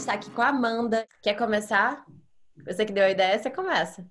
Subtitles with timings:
[0.00, 1.06] está aqui com a Amanda.
[1.22, 2.04] Quer começar?
[2.64, 4.06] Você que deu a ideia, você começa.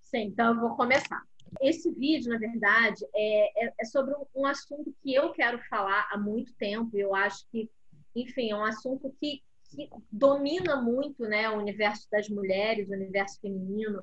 [0.00, 1.22] Sim, então eu vou começar.
[1.60, 6.18] Esse vídeo, na verdade, é, é, é sobre um assunto que eu quero falar há
[6.18, 6.96] muito tempo.
[6.96, 7.70] Eu acho que,
[8.16, 13.38] enfim, é um assunto que, que domina muito né, o universo das mulheres, o universo
[13.40, 14.02] feminino.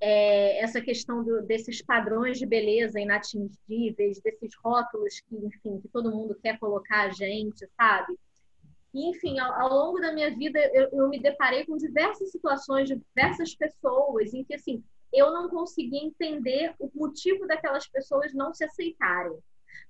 [0.00, 6.12] É, essa questão do, desses padrões de beleza inatingíveis, desses rótulos que, enfim, que todo
[6.12, 8.16] mundo quer colocar a gente, sabe?
[8.94, 13.54] Enfim, ao, ao, longo da minha vida, eu, eu, me deparei com diversas situações, diversas
[13.54, 19.38] pessoas, em que, assim, eu não conseguia entender o motivo daquelas pessoas não se aceitarem.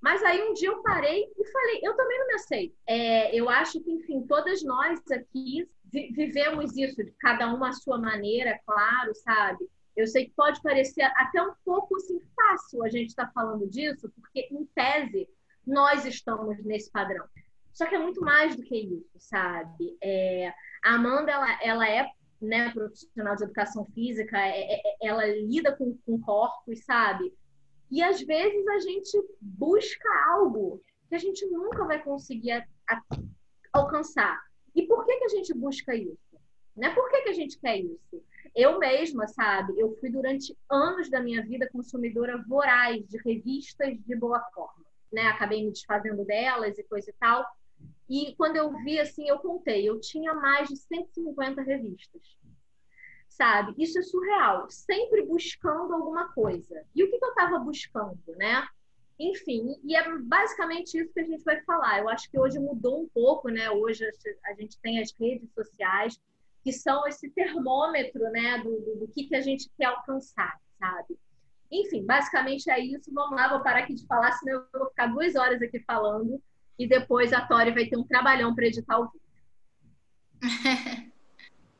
[0.01, 2.75] Mas aí um dia eu parei e falei, eu também não me aceito.
[2.87, 7.99] É, eu acho que, enfim, todas nós aqui vivemos isso, de cada uma à sua
[7.99, 9.67] maneira, claro, sabe?
[9.97, 13.67] Eu sei que pode parecer até um pouco assim, fácil a gente estar tá falando
[13.69, 15.29] disso, porque, em tese,
[15.67, 17.25] nós estamos nesse padrão.
[17.79, 19.97] Só que é muito mais do que isso, sabe?
[20.03, 22.11] É, a Amanda, ela, ela é
[22.43, 27.33] né, profissional de educação física, é, é, é, ela lida com, com corpos, sabe?
[27.89, 33.01] E às vezes a gente busca algo que a gente nunca vai conseguir a, a,
[33.73, 34.43] alcançar.
[34.75, 36.37] E por que, que a gente busca isso?
[36.77, 36.91] Né?
[36.91, 38.25] Por que, que a gente quer isso?
[38.57, 44.17] Eu mesma, sabe, eu fui durante anos da minha vida consumidora voraz de revistas de
[44.17, 44.85] boa forma.
[45.13, 45.23] Né?
[45.29, 47.47] Acabei me desfazendo delas e coisa e tal.
[48.09, 52.23] E quando eu vi, assim, eu contei, eu tinha mais de 150 revistas.
[53.29, 53.75] Sabe?
[53.77, 54.69] Isso é surreal.
[54.71, 56.85] Sempre buscando alguma coisa.
[56.95, 58.67] E o que, que eu estava buscando, né?
[59.21, 61.99] Enfim, e é basicamente isso que a gente vai falar.
[61.99, 63.71] Eu acho que hoje mudou um pouco, né?
[63.71, 64.05] Hoje
[64.45, 66.19] a gente tem as redes sociais,
[66.65, 68.59] que são esse termômetro, né?
[68.59, 71.19] Do, do, do que, que a gente quer alcançar, sabe?
[71.71, 73.13] Enfim, basicamente é isso.
[73.13, 76.41] Vamos lá, vou parar aqui de falar, senão eu vou ficar duas horas aqui falando
[76.79, 79.21] e depois a Tori vai ter um trabalhão para editar o vídeo.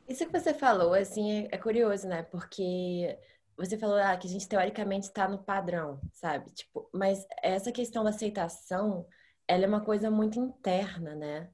[0.07, 2.23] Isso que você falou, assim, é curioso, né?
[2.23, 3.17] Porque
[3.55, 6.49] você falou ah, que a gente teoricamente está no padrão, sabe?
[6.51, 9.05] Tipo, mas essa questão da aceitação,
[9.47, 11.49] ela é uma coisa muito interna, né?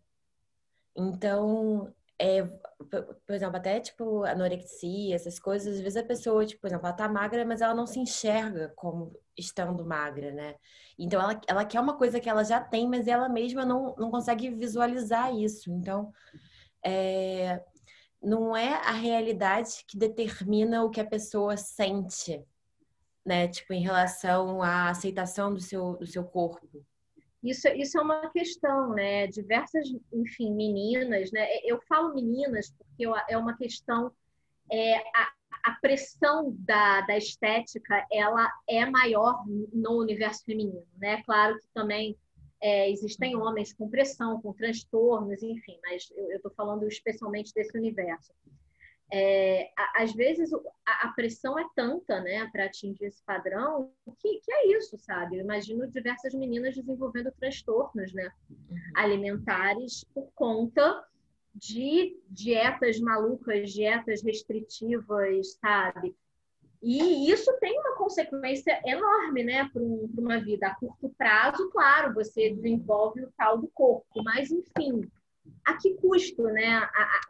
[0.96, 6.68] Então, é, por exemplo, até tipo anorexia, essas coisas, às vezes a pessoa, tipo, por
[6.68, 10.56] exemplo, ela tá magra, mas ela não se enxerga como estando magra, né?
[10.98, 14.10] Então ela, ela quer uma coisa que ela já tem, mas ela mesma não, não
[14.10, 15.72] consegue visualizar isso.
[15.72, 16.12] Então,
[16.84, 17.62] é,
[18.22, 22.46] não é a realidade que determina o que a pessoa sente,
[23.26, 23.48] né?
[23.50, 26.86] Tipo, em relação à aceitação do seu, do seu corpo.
[27.46, 29.28] Isso, isso é uma questão, né?
[29.28, 31.48] Diversas, enfim, meninas, né?
[31.64, 34.12] Eu falo meninas porque é uma questão.
[34.72, 35.32] É, a,
[35.66, 41.22] a pressão da, da estética ela é maior no universo feminino, né?
[41.22, 42.18] Claro que também
[42.60, 48.34] é, existem homens com pressão, com transtornos, enfim, mas eu estou falando especialmente desse universo.
[49.12, 54.52] É, às vezes a, a, pressão é tanta, né, para atingir esse padrão, que, que
[54.52, 55.38] é isso, sabe?
[55.38, 58.78] Eu imagino diversas meninas desenvolvendo transtornos, né, uhum.
[58.96, 61.06] alimentares por conta
[61.54, 66.16] de dietas malucas, dietas restritivas, sabe?
[66.82, 70.68] E isso tem uma consequência enorme, né, para um, uma vida.
[70.68, 75.10] A curto prazo, claro, você desenvolve o tal do corpo, mas enfim,
[75.64, 76.76] a que custo, né?
[76.76, 77.22] A, a,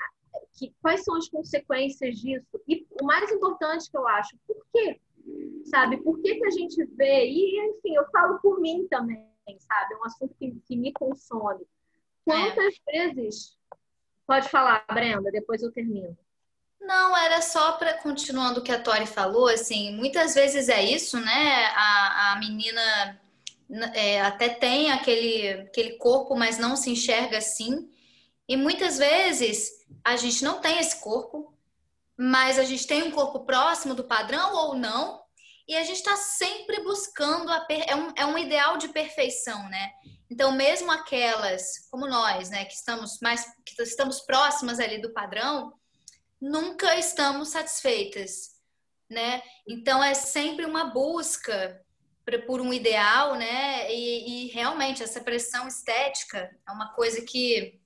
[0.57, 2.61] que, quais são as consequências disso?
[2.67, 4.99] E o mais importante que eu acho, por quê?
[5.65, 5.97] Sabe?
[5.97, 7.27] Por que, que a gente vê?
[7.27, 9.27] E, enfim, eu falo por mim também,
[9.59, 9.93] sabe?
[9.93, 11.65] É um assunto que, que me consome.
[12.23, 13.07] Quantas é.
[13.13, 13.57] vezes.
[14.27, 16.17] Pode falar, Brenda, depois eu termino.
[16.81, 21.19] Não, era só para continuando o que a Tori falou, assim, muitas vezes é isso,
[21.19, 21.65] né?
[21.75, 23.19] A, a menina
[23.93, 27.89] é, até tem aquele, aquele corpo, mas não se enxerga assim.
[28.47, 29.71] E muitas vezes
[30.03, 31.53] a gente não tem esse corpo,
[32.17, 35.23] mas a gente tem um corpo próximo do padrão ou não,
[35.67, 37.83] e a gente está sempre buscando a per...
[37.87, 39.91] é, um, é um ideal de perfeição, né?
[40.29, 45.73] Então, mesmo aquelas como nós, né, que estamos mais que estamos próximas ali do padrão,
[46.39, 48.55] nunca estamos satisfeitas,
[49.09, 49.41] né?
[49.67, 51.81] Então é sempre uma busca
[52.47, 53.91] por um ideal, né?
[53.91, 57.79] E, e realmente essa pressão estética é uma coisa que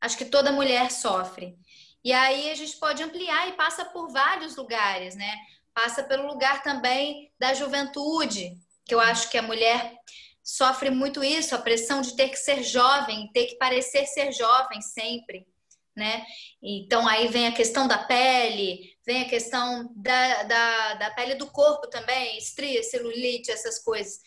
[0.00, 1.58] Acho que toda mulher sofre.
[2.04, 5.34] E aí a gente pode ampliar e passa por vários lugares, né?
[5.74, 9.94] Passa pelo lugar também da juventude, que eu acho que a mulher
[10.42, 14.80] sofre muito isso, a pressão de ter que ser jovem, ter que parecer ser jovem
[14.80, 15.46] sempre,
[15.94, 16.24] né?
[16.62, 21.48] Então aí vem a questão da pele, vem a questão da, da, da pele do
[21.48, 24.20] corpo também, estria, celulite, essas coisas.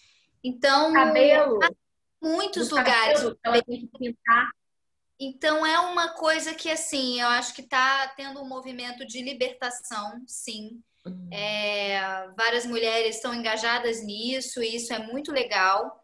[0.44, 1.60] Então, cabelo.
[2.22, 3.20] muitos lugares.
[3.20, 4.52] Cabelo, ela tem que pintar
[5.24, 10.20] Então é uma coisa que assim, eu acho que está tendo um movimento de libertação,
[10.26, 10.82] sim.
[11.06, 11.30] Uhum.
[11.32, 16.04] É, várias mulheres estão engajadas nisso, e isso é muito legal.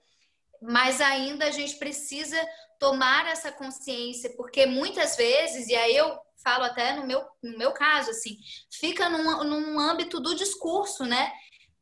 [0.61, 2.37] Mas ainda a gente precisa
[2.79, 7.71] tomar essa consciência, porque muitas vezes, e aí eu falo até no meu, no meu
[7.71, 8.37] caso, assim,
[8.71, 11.33] fica num, num âmbito do discurso, né?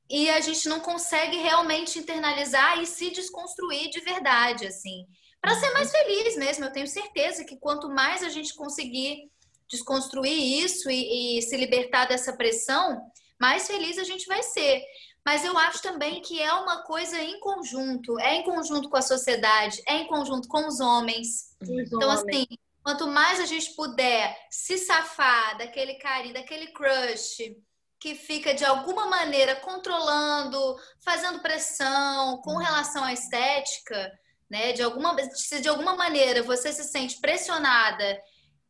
[0.10, 5.06] E a gente não consegue realmente internalizar e se desconstruir de verdade, assim
[5.46, 6.66] para ser mais feliz mesmo.
[6.66, 9.30] Eu tenho certeza que quanto mais a gente conseguir
[9.70, 13.00] desconstruir isso e, e, se libertar dessa pressão,
[13.40, 14.84] mais feliz a gente vai ser.
[15.24, 19.04] Mas eu acho também que é uma coisa em conjunto, é em conjunto com a
[19.04, 21.56] sociedade, é em conjunto com os homens.
[21.62, 22.24] Os então, homens.
[22.24, 22.48] assim,
[22.84, 27.56] quanto mais a gente puder se safar daquele carinho, daquele crush
[28.00, 34.12] que fica de alguma maneira controlando, fazendo pressão com relação à estética,
[34.56, 34.72] né?
[34.72, 38.18] De alguma, se de alguma maneira você se sente pressionada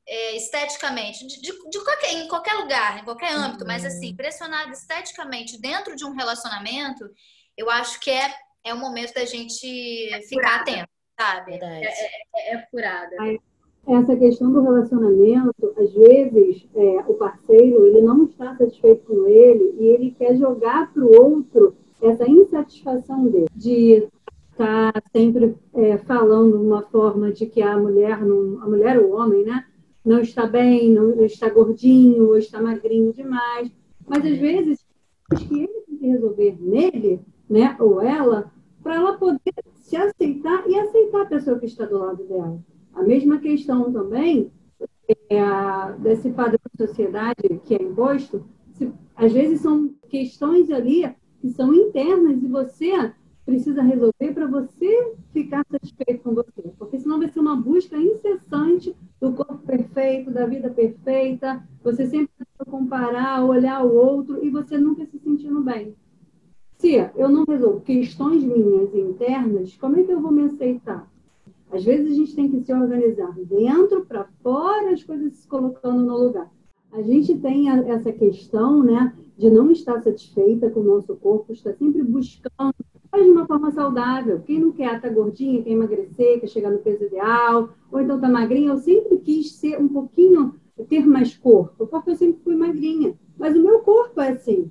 [0.08, 3.68] é, esteticamente, de, de, de, qualquer, em qualquer lugar, em qualquer âmbito, uhum.
[3.68, 7.08] mas assim, pressionada esteticamente dentro de um relacionamento,
[7.56, 8.34] eu acho que é,
[8.64, 10.90] é o momento da gente é ficar atento,
[11.20, 11.54] sabe?
[11.54, 13.16] É, é, é, furada.
[13.88, 19.76] Essa questão do relacionamento, às vezes, é, o parceiro ele não está satisfeito com ele
[19.80, 24.08] e ele quer jogar para o outro essa insatisfação dele de
[24.56, 29.16] está sempre é, falando uma forma de que a mulher, não, a mulher ou o
[29.16, 29.66] homem, né,
[30.04, 33.70] não está bem, não está gordinho, ou está magrinho demais.
[34.08, 34.80] Mas às vezes
[35.36, 37.20] que ele tem que resolver nele,
[37.50, 39.42] né, ou ela, para ela poder
[39.76, 42.60] se aceitar e aceitar a pessoa que está do lado dela.
[42.94, 44.52] A mesma questão também
[45.30, 51.50] é, desse padrão de sociedade que é imposto, se, às vezes são questões ali que
[51.50, 53.12] são internas e você
[53.46, 56.74] precisa resolver para você ficar satisfeito com você.
[56.78, 61.64] Porque senão vai ser uma busca incessante do corpo perfeito, da vida perfeita.
[61.84, 65.96] Você sempre vai comparar, olhar o outro e você nunca se sentindo bem.
[66.78, 71.10] Se eu não resolvo questões minhas internas, como é que eu vou me aceitar?
[71.72, 76.04] Às vezes a gente tem que se organizar dentro para fora, as coisas se colocando
[76.04, 76.52] no lugar.
[76.92, 81.74] A gente tem essa questão, né, de não estar satisfeita com o nosso corpo, está
[81.74, 82.74] sempre buscando
[83.16, 84.42] mas de uma forma saudável.
[84.46, 88.28] Quem não quer estar gordinha, quer emagrecer, quer chegar no peso ideal, ou então tá
[88.28, 90.56] magrinha, eu sempre quis ser um pouquinho,
[90.90, 93.16] ter mais corpo, porque eu sempre fui magrinha.
[93.38, 94.70] Mas o meu corpo é assim.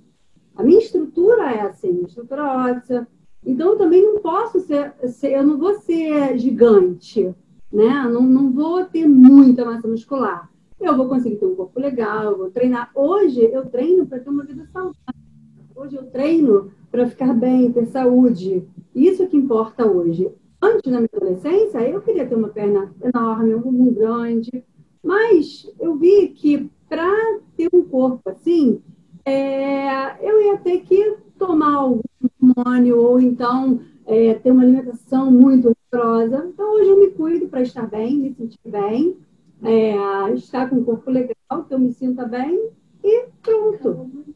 [0.55, 3.09] A minha estrutura é assim, minha estrutura óssea.
[3.45, 7.35] Então eu também não posso ser, ser eu não vou ser gigante,
[7.73, 8.09] né?
[8.11, 10.51] Não, não vou ter muita massa muscular.
[10.79, 12.91] Eu vou conseguir ter um corpo legal, eu vou treinar.
[12.95, 14.95] Hoje eu treino para ter uma vida saudável.
[15.75, 18.63] Hoje eu treino para ficar bem, ter saúde.
[18.95, 20.31] Isso que importa hoje.
[20.63, 24.65] Antes, na minha adolescência, eu queria ter uma perna enorme, um bumbum grande,
[25.03, 27.11] mas eu vi que para
[27.57, 28.81] ter um corpo assim,
[29.25, 32.01] é, eu ia ter que tomar algum
[32.41, 36.49] hormônio ou então é, ter uma alimentação muito rigorosa.
[36.49, 39.17] Então, hoje eu me cuido para estar bem, me sentir bem,
[39.65, 42.69] é, estar com um corpo legal, que eu me sinta bem
[43.03, 44.34] e pronto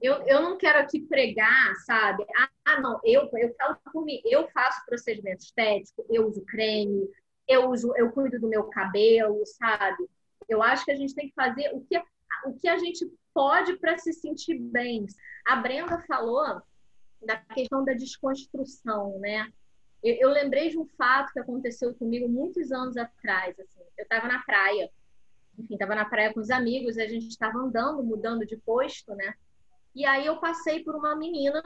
[0.00, 2.24] eu, eu não quero aqui pregar, sabe?
[2.64, 7.08] Ah, não, eu, eu falo por mim, eu faço procedimento estético, eu uso creme,
[7.46, 10.08] eu uso, eu cuido do meu cabelo, sabe?
[10.48, 11.98] Eu acho que a gente tem que fazer o que,
[12.46, 15.06] o que a gente pode para se sentir bem.
[15.46, 16.62] A Brenda falou
[17.20, 19.52] da questão da desconstrução, né?
[20.02, 23.58] Eu, eu, lembrei de um fato que aconteceu comigo muitos anos atrás.
[23.60, 23.80] Assim.
[23.98, 24.90] Eu estava na praia,
[25.58, 29.34] enfim, estava na praia com os amigos, a gente estava andando, mudando de posto, né?
[29.94, 31.62] E aí eu passei por uma menina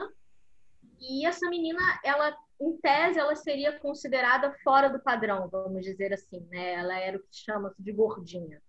[0.99, 6.39] e essa menina, ela em tese, ela seria considerada fora do padrão, vamos dizer assim,
[6.49, 6.73] né?
[6.73, 8.61] Ela era o que chama-se de gordinha.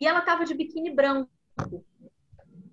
[0.00, 1.30] E ela estava de biquíni branco.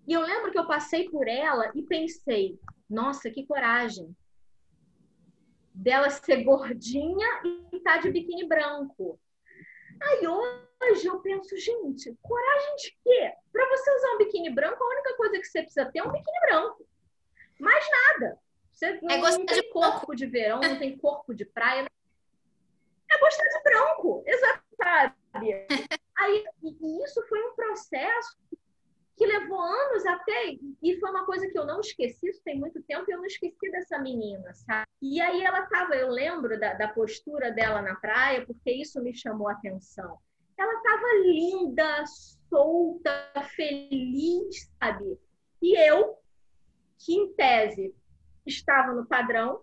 [0.07, 4.15] E eu lembro que eu passei por ela e pensei, nossa, que coragem
[5.73, 9.19] dela ser gordinha e estar tá de biquíni branco.
[10.01, 13.33] Aí hoje eu penso, gente, coragem de quê?
[13.79, 16.39] Você usar um biquíni branco, a única coisa que você precisa ter é um biquíni
[16.41, 16.85] branco.
[17.59, 18.39] Mais nada.
[18.71, 20.15] Você não, é não tem de corpo branco.
[20.15, 21.85] de verão, não tem corpo de praia.
[23.11, 24.63] É gostar de branco, exato.
[26.17, 28.37] Aí, e isso foi um processo
[29.15, 32.81] que levou anos até, e foi uma coisa que eu não esqueci, isso tem muito
[32.83, 34.87] tempo, e eu não esqueci dessa menina, sabe?
[35.01, 39.13] E aí ela tava, eu lembro da, da postura dela na praia, porque isso me
[39.13, 40.17] chamou a atenção.
[40.57, 42.03] Ela tava linda,
[42.49, 43.11] solta,
[43.55, 45.19] feliz, sabe?
[45.61, 46.17] E eu,
[46.97, 47.95] que em tese
[48.45, 49.61] estava no padrão,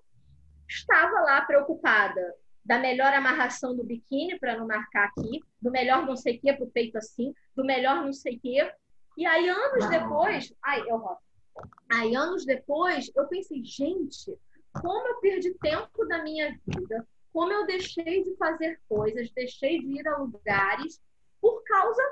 [0.68, 6.16] estava lá preocupada da melhor amarração do biquíni para não marcar aqui, do melhor não
[6.16, 8.74] sei o que para o peito assim, do melhor não sei o que.
[9.16, 11.22] E aí, anos depois, ai, eu roto.
[11.90, 14.36] Aí, anos depois, eu pensei, gente,
[14.72, 20.00] como eu perdi tempo da minha vida, como eu deixei de fazer coisas, deixei de
[20.00, 21.00] ir a lugares
[21.40, 22.02] por causa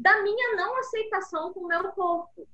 [0.00, 2.48] da minha não aceitação com o meu corpo.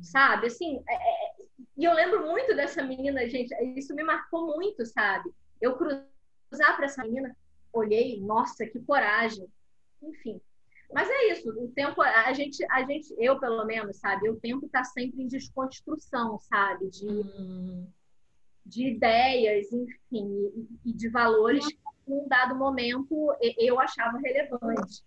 [0.00, 0.46] Sabe?
[0.46, 1.34] Assim, é, é,
[1.76, 5.30] e eu lembro muito dessa menina, gente, isso me marcou muito, sabe?
[5.60, 7.36] Eu cruzar para essa menina,
[7.72, 9.46] olhei, nossa, que coragem.
[10.02, 10.40] Enfim.
[10.92, 14.66] Mas é isso, o tempo, a gente, a gente, eu pelo menos, sabe, o tempo
[14.66, 16.88] está sempre em desconstrução, sabe?
[16.88, 17.86] De, uhum.
[18.66, 20.52] de ideias, enfim,
[20.84, 25.04] e, e de valores que, em um dado momento, eu achava relevante.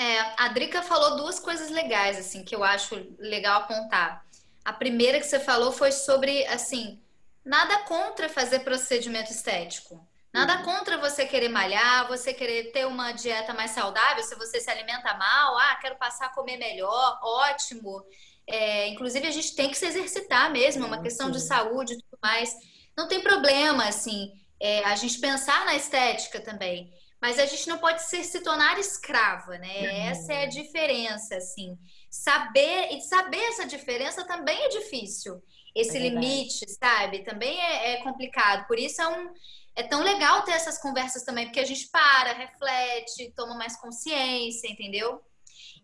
[0.00, 4.24] É, a Drica falou duas coisas legais, assim, que eu acho legal apontar.
[4.64, 6.98] A primeira que você falou foi sobre, assim,
[7.44, 10.02] nada contra fazer procedimento estético.
[10.32, 10.62] Nada uhum.
[10.62, 15.12] contra você querer malhar, você querer ter uma dieta mais saudável, se você se alimenta
[15.18, 18.02] mal, ah, quero passar a comer melhor, ótimo.
[18.46, 21.98] É, inclusive, a gente tem que se exercitar mesmo, é uma questão de saúde e
[21.98, 22.56] tudo mais.
[22.96, 26.90] Não tem problema, assim, é, a gente pensar na estética também
[27.20, 29.80] mas a gente não pode ser, se tornar escrava, né?
[29.80, 30.10] Uhum.
[30.10, 31.78] Essa é a diferença, assim.
[32.10, 35.42] Saber, e saber essa diferença também é difícil.
[35.74, 37.22] Esse é limite, sabe?
[37.22, 38.66] Também é, é, complicado.
[38.66, 39.30] Por isso é, um,
[39.76, 44.68] é tão legal ter essas conversas também, porque a gente para, reflete, toma mais consciência,
[44.68, 45.20] entendeu?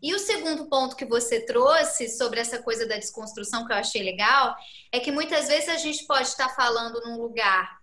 [0.03, 4.03] E o segundo ponto que você trouxe sobre essa coisa da desconstrução que eu achei
[4.03, 4.55] legal
[4.93, 7.79] é que muitas vezes a gente pode estar falando num lugar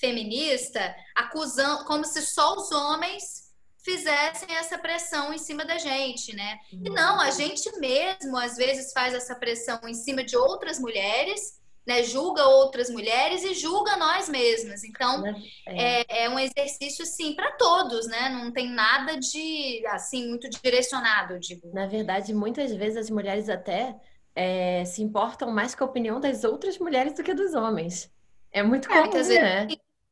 [0.00, 3.46] feminista, acusando como se só os homens
[3.86, 6.58] fizessem essa pressão em cima da gente, né?
[6.72, 11.60] E não, a gente mesmo às vezes faz essa pressão em cima de outras mulheres,
[11.86, 12.02] né?
[12.02, 14.82] Julga outras mulheres e julga nós mesmas.
[14.82, 15.24] Então
[15.66, 18.28] é, é, é um exercício sim para todos, né?
[18.28, 21.70] Não tem nada de assim muito direcionado, digo.
[21.72, 23.94] Na verdade, muitas vezes as mulheres até
[24.34, 28.12] é, se importam mais com a opinião das outras mulheres do que dos homens.
[28.50, 29.68] É muito é, comum, né?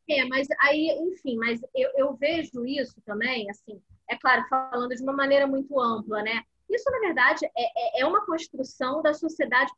[0.09, 5.03] É, mas aí, enfim, mas eu, eu vejo isso também, assim, é claro, falando de
[5.03, 6.43] uma maneira muito ampla, né?
[6.69, 9.71] Isso, na verdade, é, é, é uma construção da sociedade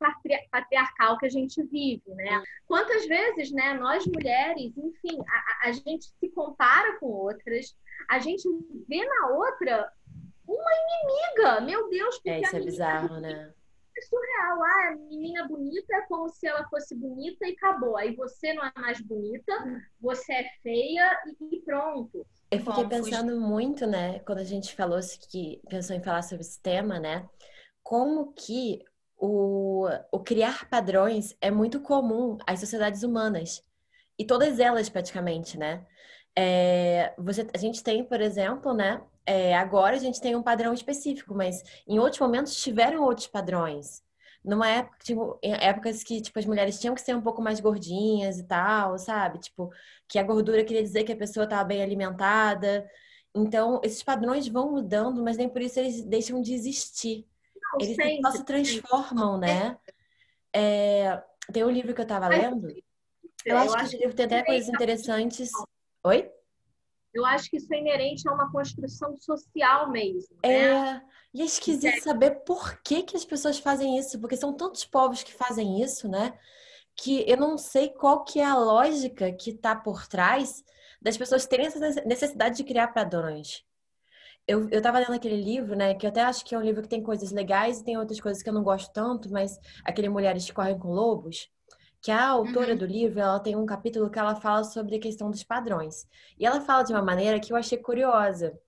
[0.50, 2.42] patriarcal que a gente vive, né?
[2.66, 7.76] Quantas vezes, né, nós mulheres, enfim, a, a gente se compara com outras,
[8.08, 8.48] a gente
[8.88, 9.92] vê na outra
[10.46, 13.52] uma inimiga, meu Deus, porque é, isso é bizarro, né?
[13.96, 14.62] É surreal.
[14.62, 17.96] Ah, a menina bonita é como se ela fosse bonita e acabou.
[17.96, 19.52] Aí você não é mais bonita,
[20.00, 21.18] você é feia
[21.50, 22.26] e, pronto.
[22.50, 23.40] Eu fiquei Bom, pensando fui...
[23.40, 25.00] muito, né, quando a gente falou
[25.30, 27.28] que pensou em falar sobre esse tema, né?
[27.82, 28.84] Como que
[29.16, 33.62] o, o criar padrões é muito comum às sociedades humanas.
[34.18, 35.84] E todas elas, praticamente, né?
[36.38, 40.72] É, você, a gente tem, por exemplo, né, é, agora a gente tem um padrão
[40.72, 44.02] específico, mas em outros momentos tiveram outros padrões.
[44.44, 47.58] Numa época, tipo, em épocas que tipo, as mulheres tinham que ser um pouco mais
[47.58, 49.40] gordinhas e tal, sabe?
[49.40, 49.72] Tipo,
[50.06, 52.88] que a gordura queria dizer que a pessoa estava bem alimentada.
[53.34, 57.26] Então, esses padrões vão mudando, mas nem por isso eles deixam de existir.
[57.60, 58.20] Não, eles sempre.
[58.22, 59.76] só se transformam, né?
[60.54, 61.20] É,
[61.52, 62.70] tem um livro que eu estava lendo.
[62.70, 62.82] Eu,
[63.46, 65.50] eu acho que esse livro tem até coisas interessantes.
[66.04, 66.30] Oi?
[67.12, 70.36] Eu acho que isso é inerente a uma construção social mesmo.
[70.44, 70.52] Né?
[70.52, 72.00] É, e é esquisito é.
[72.00, 76.08] saber por que, que as pessoas fazem isso, porque são tantos povos que fazem isso,
[76.08, 76.38] né?
[76.94, 80.64] Que eu não sei qual que é a lógica que está por trás
[81.00, 83.64] das pessoas terem essa necessidade de criar padrões.
[84.46, 85.94] Eu, eu tava lendo aquele livro, né?
[85.94, 88.20] Que eu até acho que é um livro que tem coisas legais e tem outras
[88.20, 91.50] coisas que eu não gosto tanto, mas aquele Mulheres que Correm com Lobos
[92.00, 92.78] que a autora uhum.
[92.78, 96.06] do livro, ela tem um capítulo que ela fala sobre a questão dos padrões.
[96.38, 98.58] E ela fala de uma maneira que eu achei curiosa.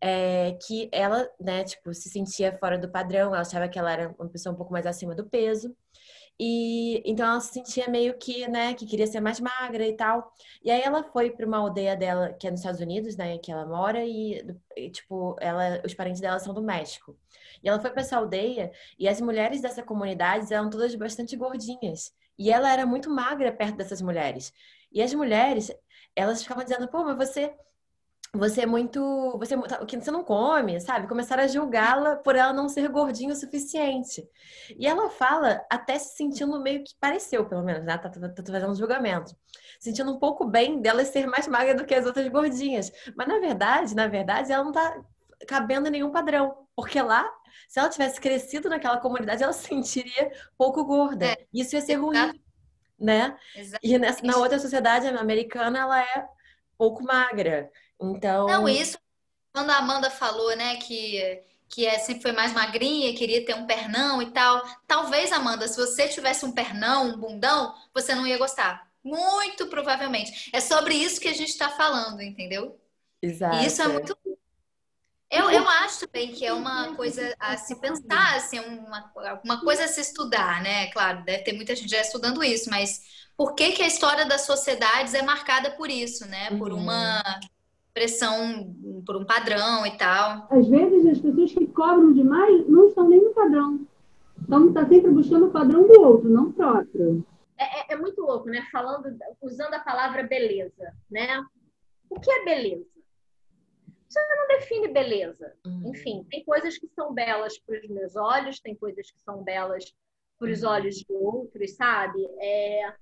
[0.00, 4.14] É, que ela, né, tipo, se sentia fora do padrão, ela achava que ela era
[4.16, 5.74] uma pessoa um pouco mais acima do peso.
[6.40, 10.32] E então ela se sentia meio que, né, que queria ser mais magra e tal.
[10.62, 13.50] E aí ela foi para uma aldeia dela, que é nos Estados Unidos, né, que
[13.50, 14.46] ela mora e,
[14.76, 17.18] e tipo, ela, os parentes dela são do México.
[17.62, 22.12] E ela foi para essa aldeia e as mulheres dessa comunidade eram todas bastante gordinhas.
[22.38, 24.52] E ela era muito magra perto dessas mulheres.
[24.92, 25.70] E as mulheres,
[26.14, 27.54] elas ficavam dizendo, pô, mas você
[28.34, 29.00] você é muito.
[29.38, 31.08] Você, o tá, que você não come, sabe?
[31.08, 34.28] Começaram a julgá-la por ela não ser gordinha o suficiente.
[34.78, 37.96] E ela fala até se sentindo meio que pareceu, pelo menos, né?
[37.96, 39.34] Tá, tá, tá fazendo um julgamento.
[39.80, 42.92] Sentindo um pouco bem dela ser mais magra do que as outras gordinhas.
[43.16, 45.02] Mas na verdade, na verdade, ela não tá
[45.46, 46.66] cabendo em nenhum padrão.
[46.74, 47.28] Porque lá
[47.68, 51.26] se ela tivesse crescido naquela comunidade, ela se sentiria pouco gorda.
[51.26, 51.46] É.
[51.52, 52.40] Isso ia ser ruim,
[52.98, 53.36] né?
[53.54, 53.94] Exatamente.
[53.94, 56.26] E nessa, na outra sociedade americana, ela é
[56.78, 57.70] pouco magra.
[58.00, 58.46] Então.
[58.46, 58.98] Não, isso
[59.52, 63.66] quando a Amanda falou, né, que que é, sempre foi mais magrinha, queria ter um
[63.66, 64.62] pernão e tal.
[64.86, 68.88] Talvez, Amanda, se você tivesse um pernão, um bundão, você não ia gostar.
[69.04, 70.50] Muito provavelmente.
[70.54, 72.80] É sobre isso que a gente está falando, entendeu?
[73.20, 73.56] Exato.
[73.58, 74.16] E isso é muito.
[75.30, 79.12] Eu, eu acho também que é uma coisa a se pensar, assim, uma,
[79.44, 80.90] uma coisa a se estudar, né?
[80.90, 83.02] Claro, deve ter muita gente já estudando isso, mas
[83.36, 86.48] por que, que a história das sociedades é marcada por isso, né?
[86.58, 86.80] Por uhum.
[86.80, 87.22] uma
[87.92, 90.46] pressão, por um padrão e tal.
[90.50, 93.80] Às vezes as pessoas que cobram demais não estão nem no padrão.
[94.42, 97.24] Então está sempre buscando o padrão do outro, não próprio.
[97.58, 98.64] É, é, é, muito louco, né?
[98.72, 101.44] Falando, usando a palavra beleza, né?
[102.08, 102.86] O que é beleza?
[104.08, 105.54] Você não define beleza.
[105.66, 105.90] Uhum.
[105.90, 109.94] Enfim, tem coisas que são belas para os meus olhos, tem coisas que são belas
[110.38, 110.70] para os uhum.
[110.70, 112.24] olhos de outros, sabe?
[112.40, 112.94] É...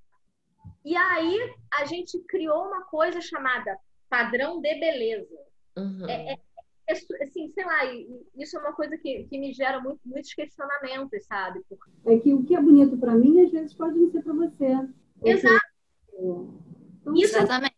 [0.84, 5.38] E aí a gente criou uma coisa chamada padrão de beleza.
[5.76, 6.08] Uhum.
[6.08, 6.38] É, é,
[6.88, 7.84] é, assim, sei lá,
[8.36, 11.60] isso é uma coisa que, que me gera muito, muitos questionamentos, sabe?
[11.68, 11.90] Porque...
[12.06, 14.72] É que o que é bonito para mim, às vezes pode não ser para você.
[15.24, 15.66] Exato.
[16.12, 17.75] Então, isso, Exatamente.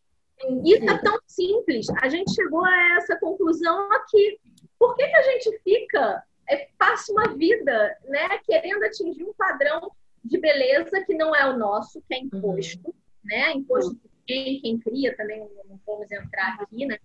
[0.65, 1.87] Isso é tão simples.
[2.03, 4.39] A gente chegou a essa conclusão aqui.
[4.79, 9.91] Por que, que a gente fica, é, passa uma vida, né, querendo atingir um padrão
[10.25, 12.95] de beleza que não é o nosso, que é imposto, uhum.
[13.25, 13.53] né?
[13.53, 16.99] Imposto por quem, quem cria também, não vamos entrar aqui, né?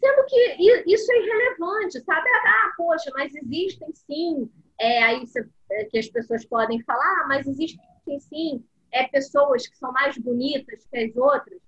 [0.00, 2.28] Sendo que isso é irrelevante, sabe?
[2.28, 7.26] Ah, poxa, mas existem sim, é, aí você, é, que as pessoas podem falar, ah,
[7.28, 7.80] mas existem
[8.20, 11.60] sim é, pessoas que são mais bonitas que as outras.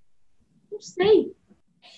[0.71, 1.35] Não sei.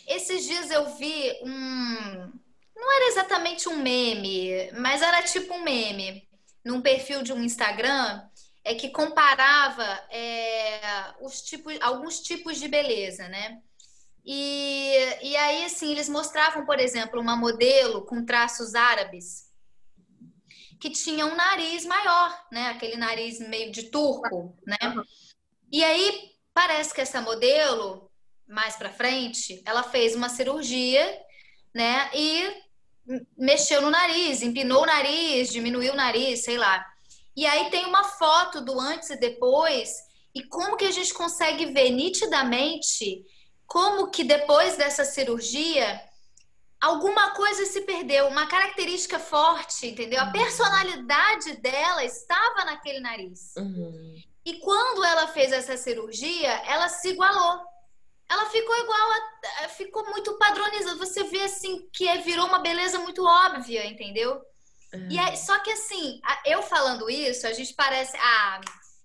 [0.06, 2.32] Esses dias eu vi um.
[2.76, 6.26] Não era exatamente um meme, mas era tipo um meme.
[6.64, 8.22] Num perfil de um Instagram,
[8.64, 13.60] é que comparava é, os tipos, alguns tipos de beleza, né?
[14.25, 19.48] E, e aí, assim, eles mostravam, por exemplo, uma modelo com traços árabes
[20.78, 22.68] que tinha um nariz maior, né?
[22.68, 24.76] Aquele nariz meio de turco, né?
[25.72, 28.08] E aí parece que essa modelo,
[28.48, 31.20] mais para frente, ela fez uma cirurgia,
[31.74, 32.11] né?
[32.14, 32.68] E
[33.37, 36.84] mexeu no nariz, empinou o nariz, diminuiu o nariz, sei lá.
[37.37, 39.90] E aí tem uma foto do antes e depois,
[40.34, 43.24] e como que a gente consegue ver nitidamente
[43.66, 46.02] como que depois dessa cirurgia
[46.80, 50.20] alguma coisa se perdeu, uma característica forte, entendeu?
[50.20, 50.32] A uhum.
[50.32, 53.54] personalidade dela estava naquele nariz.
[53.56, 54.16] Uhum.
[54.44, 57.61] E quando ela fez essa cirurgia, ela se igualou.
[58.31, 59.11] Ela ficou igual,
[59.64, 60.97] a, ficou muito padronizada.
[60.97, 64.41] Você vê assim que é, virou uma beleza muito óbvia, entendeu?
[65.11, 68.17] E é, só que assim, eu falando isso, a gente parece.
[68.19, 68.61] Ah,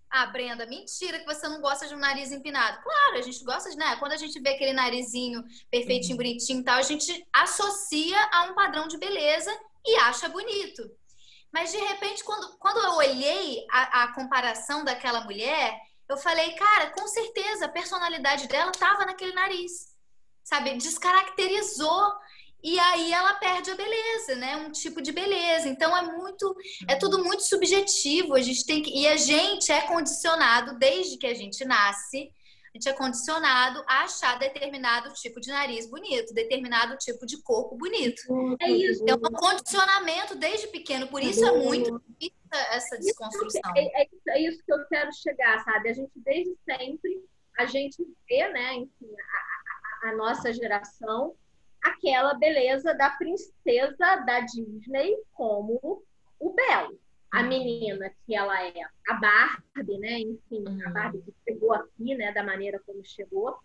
[0.10, 2.82] ah, Brenda, mentira que você não gosta de um nariz empinado.
[2.84, 3.96] Claro, a gente gosta de, né?
[3.96, 6.18] Quando a gente vê aquele narizinho perfeitinho, uhum.
[6.18, 9.52] bonitinho e tal, a gente associa a um padrão de beleza
[9.86, 10.84] e acha bonito.
[11.52, 16.92] Mas de repente, quando, quando eu olhei a, a comparação daquela mulher, eu falei, cara,
[16.92, 19.94] com certeza a personalidade dela estava naquele nariz.
[20.44, 20.76] Sabe?
[20.76, 22.14] Descaracterizou
[22.64, 24.56] e aí ela perde a beleza, né?
[24.56, 25.68] Um tipo de beleza.
[25.68, 26.56] Então é muito,
[26.88, 28.36] é tudo muito subjetivo.
[28.36, 32.32] A gente tem que, e a gente é condicionado desde que a gente nasce.
[32.74, 37.76] A gente é condicionado a achar determinado tipo de nariz bonito, determinado tipo de corpo
[37.76, 38.22] bonito.
[38.60, 39.06] É isso.
[39.08, 42.02] É um condicionamento desde pequeno, por isso é muito
[42.72, 43.62] essa desconstrução.
[43.76, 45.90] É, é, é, isso que eu quero chegar, sabe?
[45.90, 47.24] A gente desde sempre,
[47.60, 49.14] a gente vê, né, enfim,
[50.04, 51.36] a, a, a nossa geração
[51.84, 56.04] aquela beleza da princesa da Disney como
[56.40, 56.98] o belo.
[57.30, 58.74] A menina que ela é
[59.10, 60.20] a Barbie, né?
[60.20, 60.94] Enfim, a uhum.
[60.94, 61.33] Barbie que
[61.64, 62.32] chegou aqui, né?
[62.32, 63.58] Da maneira como chegou.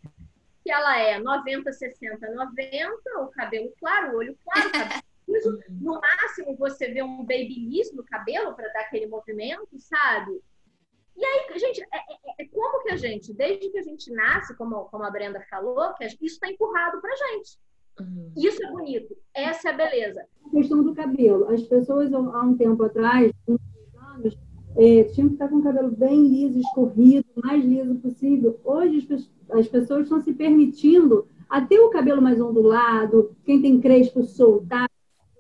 [0.63, 5.51] Que ela é 90, 60, 90, o cabelo claro, o olho claro, cabelo liso.
[5.51, 5.63] Uhum.
[5.81, 10.41] No máximo, você vê um babyliss no cabelo para dar aquele movimento, sabe?
[11.17, 14.57] E aí, gente, é, é, é, como que a gente, desde que a gente nasce,
[14.57, 17.59] como, como a Brenda falou, que isso está empurrado pra gente.
[18.01, 18.33] Uhum.
[18.37, 19.17] Isso é bonito.
[19.35, 20.25] Essa é a beleza.
[20.47, 21.51] A questão do cabelo.
[21.51, 23.59] As pessoas, há um tempo atrás, uns
[23.97, 24.37] anos,
[24.79, 28.61] é, tinham que estar com o cabelo bem liso, escorrido, mais liso possível.
[28.65, 29.09] Hoje,
[29.51, 34.89] as pessoas estão se permitindo até o cabelo mais ondulado, quem tem crespo soltado,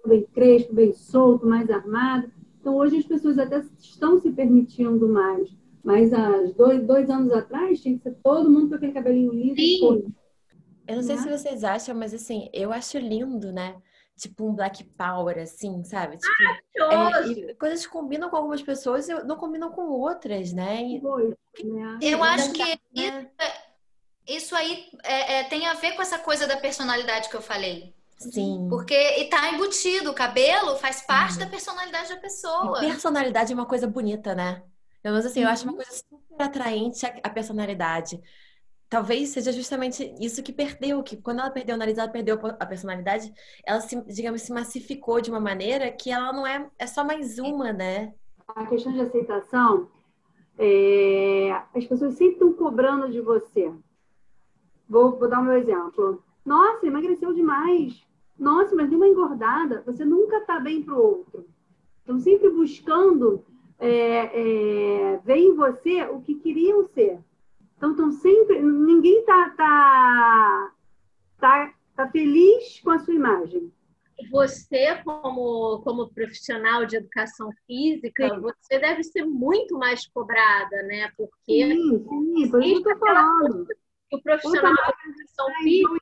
[0.04, 2.28] bem crespo, bem solto, mais armado.
[2.60, 5.56] Então, hoje as pessoas até estão se permitindo mais.
[5.84, 9.60] Mas há dois, dois anos atrás, tinha que ser todo mundo com aquele cabelinho liso,
[9.60, 10.12] escorrido.
[10.88, 11.22] Eu não sei né?
[11.22, 13.76] se vocês acham, mas assim, eu acho lindo, né?
[14.18, 16.16] Tipo um Black Power, assim, sabe?
[16.16, 16.34] Tipo,
[16.90, 20.82] ah, é, coisas que combinam com algumas pessoas e não combinam com outras, né?
[20.82, 21.98] E, né?
[22.02, 23.30] Eu acho que né?
[24.26, 27.94] isso aí é, é, tem a ver com essa coisa da personalidade que eu falei.
[28.18, 28.66] Sim.
[28.68, 31.38] Porque e tá embutido, o cabelo faz parte uhum.
[31.38, 32.84] da personalidade da pessoa.
[32.84, 34.62] E personalidade é uma coisa bonita, né?
[35.04, 38.20] Eu não assim, eu acho uma coisa super atraente a, a personalidade.
[38.88, 42.66] Talvez seja justamente isso que perdeu, que quando ela perdeu o nariz, ela perdeu a
[42.66, 43.30] personalidade,
[43.64, 47.38] ela se, digamos, se massificou de uma maneira que ela não é, é só mais
[47.38, 48.14] uma, né?
[48.48, 49.90] A questão de aceitação,
[50.56, 53.70] é, as pessoas sempre estão cobrando de você.
[54.88, 56.24] Vou, vou dar um exemplo.
[56.44, 58.02] Nossa, emagreceu demais.
[58.38, 59.82] Nossa, mas deu uma engordada.
[59.84, 61.46] Você nunca está bem para o outro.
[62.00, 63.44] Estão sempre buscando
[63.78, 67.20] é, é, ver em você o que queriam ser.
[67.78, 68.60] Então, estão sempre.
[68.60, 70.72] Ninguém está tá,
[71.38, 73.72] tá, tá feliz com a sua imagem.
[74.32, 78.40] Você, como, como profissional de educação física, sim.
[78.40, 81.08] você deve ser muito mais cobrada, né?
[81.16, 81.72] Porque.
[81.72, 83.66] Sim, sim, isso que eu estou falando.
[84.12, 86.00] O profissional de educação física.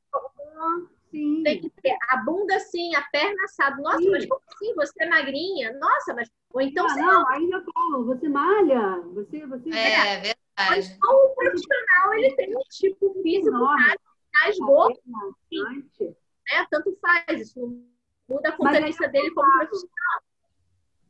[1.10, 1.42] Sim.
[1.42, 3.80] Tem que ter a bunda assim, a perna assada.
[3.80, 4.10] Nossa, Sim.
[4.10, 4.74] mas como assim?
[4.74, 5.78] Você é magrinha?
[5.78, 6.30] Nossa, mas.
[6.52, 6.86] Ou então.
[6.88, 9.00] Ah, não, ainda falo, você malha.
[9.14, 9.70] Você, você...
[9.70, 10.45] É, é verdade.
[10.58, 13.96] Mas só o profissional ele tem um tipo físico mais,
[14.42, 14.98] mais gordo.
[15.06, 16.66] Né?
[16.70, 17.84] Tanto faz, isso
[18.28, 20.22] muda a competência dele como profissional.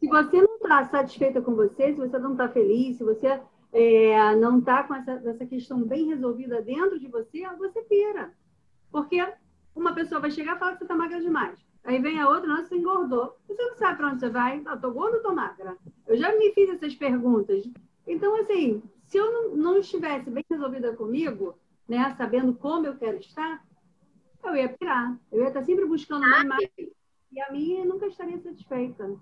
[0.01, 3.41] Se você não está satisfeita com você, se você não está feliz, se você
[3.73, 8.33] é, não está com essa, essa questão bem resolvida dentro de você, você pira.
[8.91, 9.27] Porque
[9.75, 11.59] uma pessoa vai chegar e falar que você está magra demais.
[11.85, 13.37] Aí vem a outra, nossa, você engordou.
[13.47, 14.61] Você não sabe para onde você vai.
[14.67, 15.77] Ah, tô gorda ou tô magra?
[16.07, 17.65] Eu já me fiz essas perguntas.
[18.07, 23.19] Então, assim, se eu não, não estivesse bem resolvida comigo, né, sabendo como eu quero
[23.19, 23.65] estar,
[24.45, 25.19] eu ia pirar.
[25.31, 26.93] Eu ia estar sempre buscando imagem
[27.33, 29.17] e a minha nunca estaria satisfeita.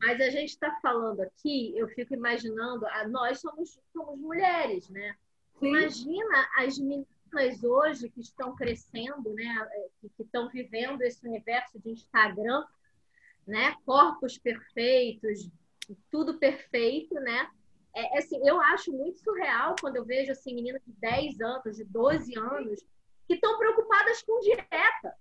[0.00, 5.14] Mas a gente está falando aqui, eu fico imaginando, nós somos, somos mulheres, né?
[5.58, 5.68] Sim.
[5.68, 11.90] Imagina as meninas hoje que estão crescendo, né, é, que estão vivendo esse universo de
[11.90, 12.64] Instagram,
[13.46, 15.50] né, corpos perfeitos,
[16.10, 17.50] tudo perfeito, né?
[17.98, 21.76] É, é, assim, eu acho muito surreal quando eu vejo assim meninas de 10 anos,
[21.76, 22.80] de 12 anos,
[23.26, 25.14] que estão preocupadas com dieta.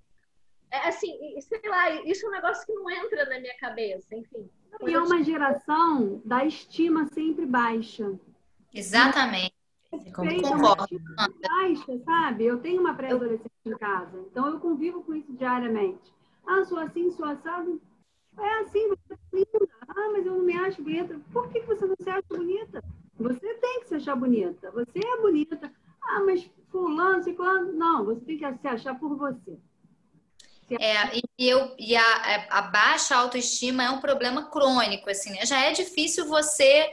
[0.70, 4.48] É, assim, sei lá, isso é um negócio que não entra na minha cabeça, enfim.
[4.86, 8.14] E é uma geração da estima sempre baixa.
[8.72, 9.56] Exatamente.
[10.14, 11.02] Concordo.
[11.42, 12.46] Baixa, sabe?
[12.46, 16.14] Eu tenho uma pré-adolescente em casa, então eu convivo com isso diariamente.
[16.46, 17.82] Ah, sou assim, sou assado.
[18.40, 19.70] É assim, você é linda.
[19.88, 21.20] Ah, mas eu não me acho bonita.
[21.32, 22.84] Por que você não se acha bonita?
[23.20, 24.72] Você tem que se achar bonita.
[24.72, 25.72] Você é bonita.
[26.02, 27.74] Ah, mas fulano, ciclano.
[27.74, 29.58] Não, você tem que se achar por você.
[30.70, 35.46] É, e, eu, e a, a, baixa autoestima é um problema crônico, assim, né?
[35.46, 36.90] Já é difícil você.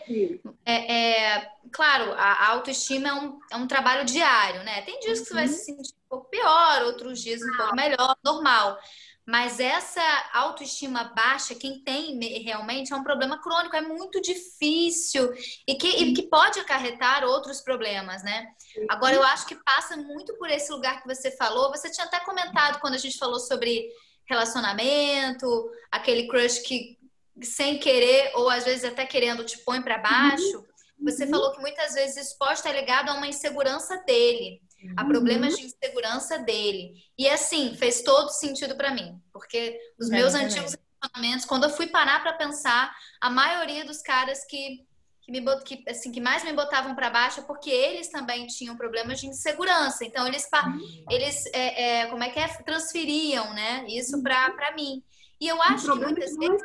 [0.65, 4.83] É, é, claro, a autoestima é um, é um trabalho diário, né?
[4.83, 5.53] Tem dias que você vai uhum.
[5.53, 8.79] se sentir um pouco pior, outros dias um pouco melhor, normal.
[9.27, 10.03] Mas essa
[10.35, 15.33] autoestima baixa, quem tem realmente, é um problema crônico, é muito difícil
[15.67, 18.47] e que, e que pode acarretar outros problemas, né?
[18.89, 21.71] Agora, eu acho que passa muito por esse lugar que você falou.
[21.71, 23.89] Você tinha até comentado quando a gente falou sobre
[24.27, 26.99] relacionamento, aquele crush que
[27.43, 30.65] sem querer ou às vezes até querendo te põe para baixo.
[31.03, 34.61] Você falou que muitas vezes isso pode estar ligado a uma insegurança dele
[34.97, 36.95] a problemas de insegurança dele.
[37.17, 41.71] E assim, fez todo sentido para mim, porque os é, meus antigos relacionamentos, quando eu
[41.71, 44.85] fui parar para pensar, a maioria dos caras que
[45.25, 48.77] que me que, assim que mais me botavam para baixo é porque eles também tinham
[48.77, 50.05] problemas de insegurança.
[50.05, 51.05] Então eles uhum.
[51.11, 53.87] eles é, é, como é que é transferiam, né?
[53.89, 54.57] Isso para uhum.
[54.57, 55.03] para mim.
[55.41, 56.63] E eu acho que muitas vezes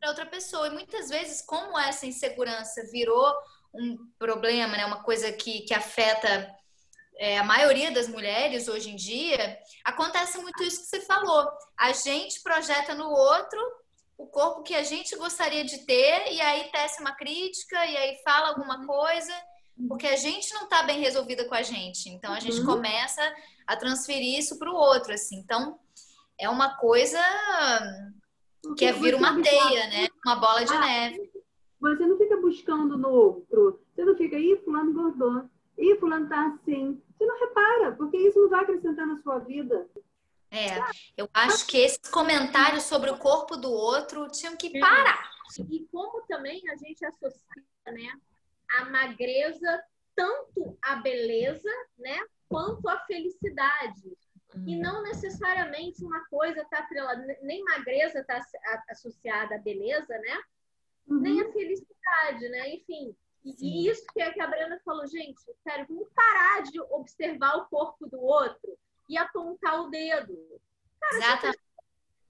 [0.00, 3.34] para outra pessoa e muitas vezes como essa insegurança virou
[3.74, 4.86] um problema, né?
[4.86, 6.54] Uma coisa que que afeta
[7.22, 11.48] é, a maioria das mulheres hoje em dia, acontece muito isso que você falou.
[11.78, 13.60] A gente projeta no outro
[14.18, 18.16] o corpo que a gente gostaria de ter, e aí tece uma crítica, e aí
[18.24, 18.86] fala alguma uhum.
[18.86, 19.32] coisa,
[19.86, 22.08] porque a gente não está bem resolvida com a gente.
[22.08, 22.66] Então a gente uhum.
[22.66, 23.22] começa
[23.68, 25.36] a transferir isso para o outro, assim.
[25.36, 25.78] Então
[26.40, 27.20] é uma coisa
[28.76, 30.08] que é vir uma teia, né?
[30.26, 31.30] Uma bola de ah, neve.
[31.80, 33.80] Você não fica buscando no outro.
[33.94, 35.44] Você não fica, aí fulano engordou.
[35.78, 37.00] Ih, fulano tá assim.
[37.22, 39.88] Você não repara, porque isso não vai acrescentar na sua vida.
[40.50, 40.78] É,
[41.16, 45.30] eu acho que esses comentários sobre o corpo do outro tinham que parar.
[45.70, 48.12] E como também a gente associa, né,
[48.70, 49.82] a magreza
[50.14, 54.18] tanto à beleza, né, quanto à felicidade.
[54.54, 54.64] Hum.
[54.66, 58.44] E não necessariamente uma coisa está atrelada, nem magreza está
[58.90, 60.42] associada à beleza, né?
[61.06, 61.20] Uhum.
[61.20, 62.74] Nem à felicidade, né?
[62.74, 67.56] Enfim, E isso que, é que a Brenda falou, gente, sério, vamos parar de observar
[67.56, 68.78] o corpo do outro
[69.08, 70.60] e apontar o dedo.
[71.00, 71.40] Cara, Exatamente.
[71.40, 71.62] se a pessoa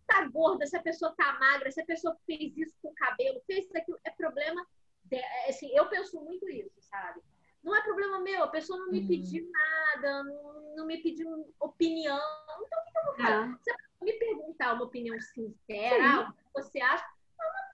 [0.06, 3.42] tá gorda, se a pessoa tá magra, se a pessoa fez isso com o cabelo,
[3.46, 4.66] fez isso aqui, é problema.
[5.04, 5.16] De...
[5.16, 7.20] É, assim, eu penso muito isso, sabe?
[7.62, 9.06] Não é problema meu, a pessoa não me uhum.
[9.06, 12.20] pediu nada, não, não, me pediu opinião.
[12.66, 13.52] Então, o que, eu vou fazer?
[13.52, 13.58] É.
[13.62, 17.21] Se a pessoa me perguntar uma opinião sincera, o que você acha, é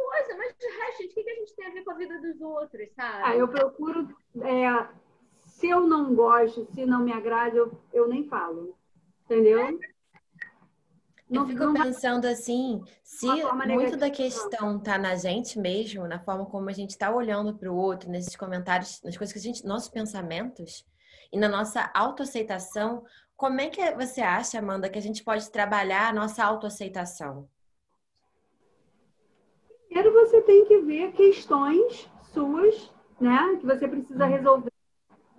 [0.08, 2.20] coisa, mas de resto, gente, o que a gente tem a ver com a vida
[2.20, 3.22] dos outros, sabe?
[3.24, 4.16] Ah, eu procuro.
[4.42, 4.88] É,
[5.46, 8.76] se eu não gosto, se não me agrada, eu, eu nem falo.
[9.24, 9.60] Entendeu?
[9.60, 9.74] É.
[11.30, 16.46] Eu fico não pensando assim, se muito da questão tá na gente mesmo, na forma
[16.46, 19.66] como a gente está olhando para o outro, nesses comentários, nas coisas que a gente,
[19.66, 20.86] nossos pensamentos
[21.30, 23.04] e na nossa autoaceitação,
[23.36, 27.46] como é que você acha, Amanda, que a gente pode trabalhar a nossa autoaceitação?
[29.88, 34.31] Primeiro você tem que ver questões suas, né, que você precisa uhum.
[34.31, 34.72] resolver,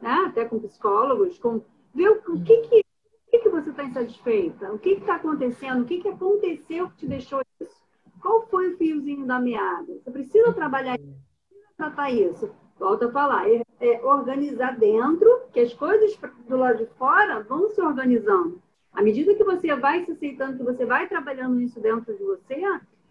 [0.02, 1.62] né, até com psicólogos, com
[1.94, 4.74] ver o que que o que, que você está insatisfeita?
[4.74, 5.84] O que está acontecendo?
[5.84, 7.80] O que, que aconteceu que te deixou isso?
[8.20, 9.86] Qual foi o fiozinho da meada?
[9.86, 11.16] Você precisa trabalhar isso,
[11.48, 12.52] precisa tratar isso.
[12.80, 17.70] Volta a falar, é, é organizar dentro, que as coisas do lado de fora vão
[17.70, 18.60] se organizando.
[18.92, 22.64] À medida que você vai se aceitando, que você vai trabalhando isso dentro de você,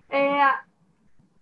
[0.09, 0.53] é,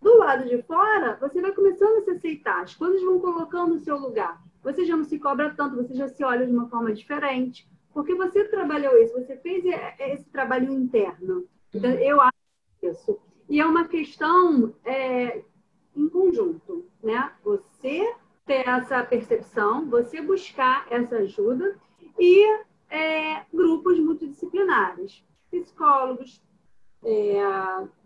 [0.01, 2.63] do lado de fora, você vai começando a se aceitar.
[2.63, 4.43] As coisas vão colocando no seu lugar.
[4.63, 7.69] Você já não se cobra tanto, você já se olha de uma forma diferente.
[7.93, 9.65] Porque você trabalhou isso, você fez
[9.99, 11.47] esse trabalho interno.
[11.75, 12.33] Então, eu acho
[12.83, 13.19] isso.
[13.49, 15.43] E é uma questão é,
[15.95, 17.33] em conjunto, né?
[17.43, 21.79] Você ter essa percepção, você buscar essa ajuda
[22.19, 22.45] e
[22.91, 26.43] é, grupos multidisciplinares, psicólogos,
[27.05, 27.41] é,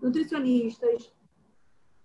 [0.00, 1.12] nutricionistas,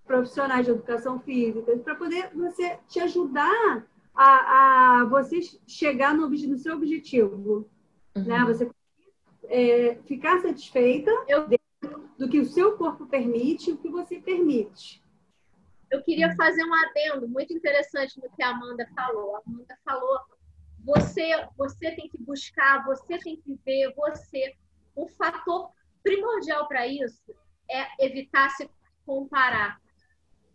[0.05, 6.57] profissionais de educação física, para poder você te ajudar a, a você chegar no, no
[6.57, 7.69] seu objetivo
[8.15, 8.23] uhum.
[8.23, 8.43] né?
[8.45, 8.69] Você
[9.47, 11.47] é, ficar satisfeita eu...
[12.17, 15.03] do que o seu corpo permite e o que você permite.
[15.91, 19.35] Eu queria fazer um adendo muito interessante no que a Amanda falou.
[19.35, 20.19] A Amanda falou:
[20.83, 24.55] você, você tem que buscar, você tem que ver, você.
[24.95, 25.69] O fator
[26.01, 27.35] primordial para isso
[27.69, 28.69] é evitar se
[29.05, 29.81] comparar.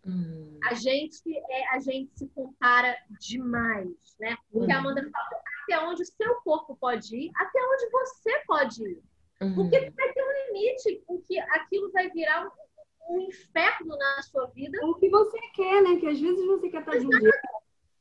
[0.05, 0.57] Hum.
[0.63, 4.35] A gente é, a gente se compara demais, né?
[4.51, 8.43] O que a Amanda falou, até onde o seu corpo pode ir, até onde você
[8.47, 9.03] pode ir.
[9.41, 9.55] Uhum.
[9.55, 14.47] Porque vai ter um limite em que aquilo vai virar um, um, inferno na sua
[14.47, 14.77] vida.
[14.85, 15.99] O que você quer, né?
[15.99, 17.37] Que às vezes você quer estar de um jeito,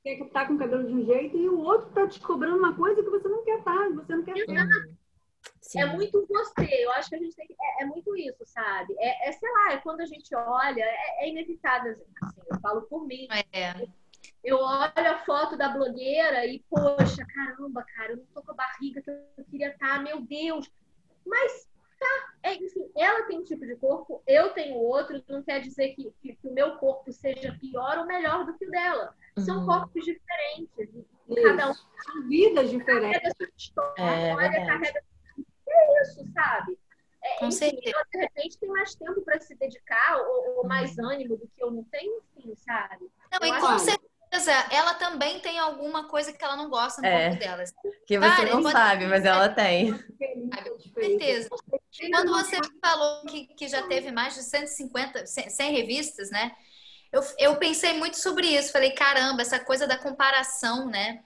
[0.02, 2.74] quer estar com o cabelo de um jeito, e o outro está te cobrando uma
[2.74, 4.99] coisa que você não quer estar, você não quer Exato.
[5.78, 7.54] É muito você, eu acho que a gente tem que.
[7.60, 8.94] É, é muito isso, sabe?
[8.98, 12.82] É, é, sei lá, é quando a gente olha, é, é inevitável, assim, eu falo
[12.82, 13.28] por mim.
[13.52, 13.74] É
[14.42, 18.54] eu olho a foto da blogueira e, poxa, caramba, cara, eu não tô com a
[18.54, 20.70] barriga que eu queria estar, tá, meu Deus.
[21.26, 25.60] Mas, tá, é, enfim, ela tem um tipo de corpo, eu tenho outro, não quer
[25.60, 29.14] dizer que, que, que o meu corpo seja pior ou melhor do que o dela.
[29.38, 29.66] São uhum.
[29.66, 31.06] corpos diferentes.
[31.42, 33.18] Cada um São vidas diferentes.
[33.18, 35.02] Carrega sua história, é, olha, carrega.
[36.02, 36.78] Isso, sabe?
[37.22, 41.10] É, enfim, ela, de repente tem mais tempo para se dedicar ou, ou, mais uhum.
[41.10, 43.10] ânimo do que eu não tenho, enfim, sabe?
[43.30, 44.10] Não, eu e com certeza
[44.70, 47.64] ela também tem alguma coisa que ela não gosta no é, corpo dela.
[48.06, 49.92] Que você Cara, não sabe, mas ela tem.
[49.92, 51.48] Com certeza.
[52.10, 56.52] Quando você falou que, que já teve mais de 150, 100 revistas, né?
[57.12, 58.72] Eu, eu pensei muito sobre isso.
[58.72, 61.24] Falei, caramba, essa coisa da comparação, né?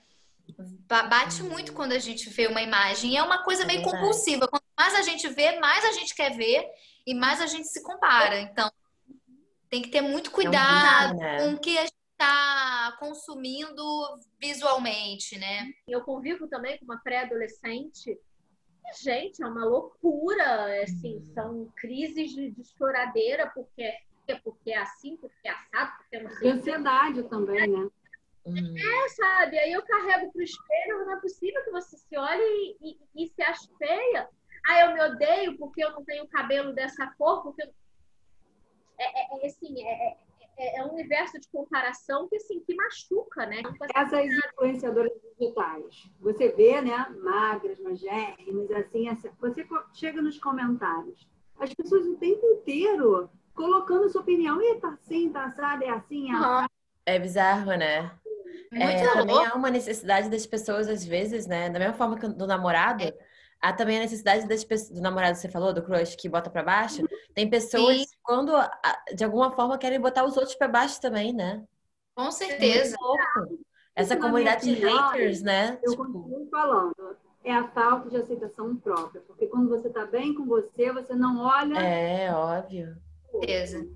[0.86, 3.12] Bate muito quando a gente vê uma imagem.
[3.12, 4.46] E é uma coisa meio compulsiva.
[4.48, 6.64] Quanto mais a gente vê, mais a gente quer ver
[7.06, 8.40] e mais a gente se compara.
[8.40, 8.70] Então,
[9.68, 13.82] tem que ter muito cuidado é um com o que a gente está consumindo
[14.40, 15.70] visualmente, né?
[15.88, 18.18] Eu convivo também com uma pré-adolescente.
[19.02, 21.32] Gente, é uma loucura, assim, hum.
[21.34, 23.92] são crises de, de choradeira porque
[24.42, 26.50] porque é assim, porque é assado, porque não sei.
[26.50, 27.88] Ansiedade também, né?
[28.46, 28.74] Hum.
[28.76, 29.58] É, sabe?
[29.58, 33.28] Aí eu carrego pro espelho, não é possível que você se olhe e, e, e
[33.28, 34.28] se ache feia.
[34.66, 37.74] Ah, eu me odeio porque eu não tenho cabelo dessa cor, porque eu...
[38.98, 40.16] é, é, é assim, é, é
[40.56, 43.62] é, é, um universo de comparação que, assim, que machuca, né?
[43.94, 51.28] Essas influenciadoras digitais, você vê, né, magras, magérrimas, assim, assim, você chega nos comentários,
[51.58, 56.30] as pessoas o tempo inteiro colocando sua opinião, e tá assim, tá assado, é assim,
[56.30, 56.66] é assim.
[57.06, 58.10] É bizarro, né?
[58.74, 61.70] É, também há uma necessidade das pessoas, às vezes, né?
[61.70, 63.14] Da mesma forma que do namorado, é
[63.64, 66.50] há também a necessidade das pessoas, do namorado que você falou, do crush que bota
[66.50, 67.02] para baixo.
[67.34, 68.04] Tem pessoas Sim.
[68.04, 68.52] que, quando
[69.14, 71.64] de alguma forma querem botar os outros para baixo também, né?
[72.14, 72.96] Com certeza.
[73.96, 75.78] Essa comunidade de haters, né?
[75.82, 76.04] Eu tipo...
[76.04, 77.16] continuo falando.
[77.42, 79.22] É a falta de aceitação própria.
[79.22, 81.78] Porque quando você está bem com você, você não olha.
[81.78, 82.96] É, óbvio.
[83.30, 83.86] Com certeza.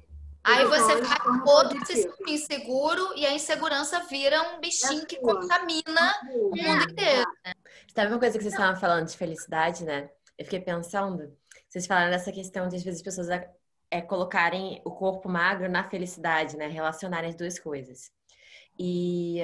[0.48, 5.16] Aí você vai todo se sentir inseguro e a insegurança vira um bichinho é que
[5.20, 7.30] contamina o mundo inteiro.
[7.44, 7.52] Né?
[7.94, 10.08] Sabe uma coisa que vocês estavam falando de felicidade, né?
[10.36, 11.36] Eu fiquei pensando,
[11.68, 13.50] vocês falaram dessa questão de às vezes as pessoas é,
[13.90, 16.68] é, colocarem o corpo magro na felicidade, né?
[16.68, 18.10] Relacionarem as duas coisas.
[18.78, 19.40] E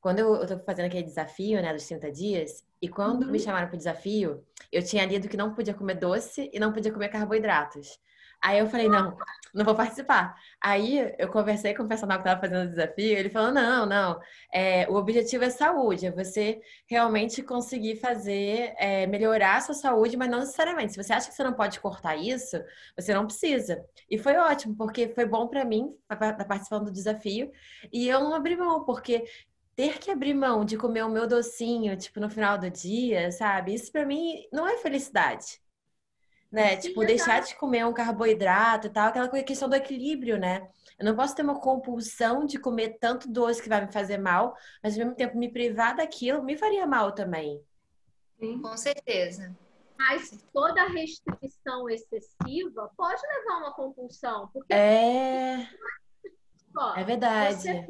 [0.00, 3.30] quando eu, eu tô fazendo aquele desafio, né, dos 30 dias, e quando uhum.
[3.30, 6.92] me chamaram pro desafio, eu tinha lido que não podia comer doce e não podia
[6.92, 8.00] comer carboidratos.
[8.42, 9.16] Aí eu falei, não,
[9.54, 10.34] não vou participar.
[10.60, 14.20] Aí eu conversei com o personal que estava fazendo o desafio, ele falou, não, não,
[14.52, 20.16] é, o objetivo é saúde, é você realmente conseguir fazer, é, melhorar a sua saúde,
[20.16, 20.92] mas não necessariamente.
[20.92, 22.56] Se você acha que você não pode cortar isso,
[22.96, 23.84] você não precisa.
[24.10, 27.52] E foi ótimo, porque foi bom para mim estar participando do desafio,
[27.92, 29.24] e eu não abri mão, porque
[29.76, 33.74] ter que abrir mão de comer o meu docinho, tipo, no final do dia, sabe?
[33.74, 35.62] Isso para mim não é felicidade
[36.52, 36.78] né?
[36.80, 40.68] Sim, tipo, deixar de comer um carboidrato e tal, aquela questão do equilíbrio, né?
[40.98, 44.54] Eu não posso ter uma compulsão de comer tanto doce que vai me fazer mal,
[44.82, 47.60] mas ao mesmo tempo me privar daquilo me faria mal também.
[48.38, 48.60] Sim.
[48.60, 49.56] Com certeza.
[49.98, 54.48] Mas toda restrição excessiva pode levar a uma compulsão.
[54.52, 55.68] Porque é.
[56.96, 57.54] é verdade.
[57.54, 57.86] Você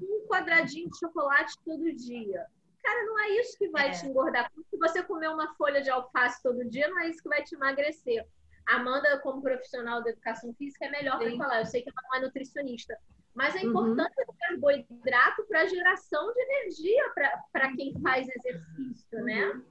[0.00, 2.46] um quadradinho de chocolate todo dia.
[2.82, 3.90] Cara, não é isso que vai é.
[3.90, 4.50] te engordar.
[4.68, 7.54] Se você comer uma folha de alface todo dia, não é isso que vai te
[7.54, 8.26] emagrecer.
[8.66, 11.60] Amanda, como profissional da educação física, é melhor para falar.
[11.60, 12.96] Eu sei que ela não é nutricionista.
[13.34, 13.70] Mas a uhum.
[13.70, 17.12] importância do carboidrato para a geração de energia
[17.52, 19.62] para quem faz exercício, né?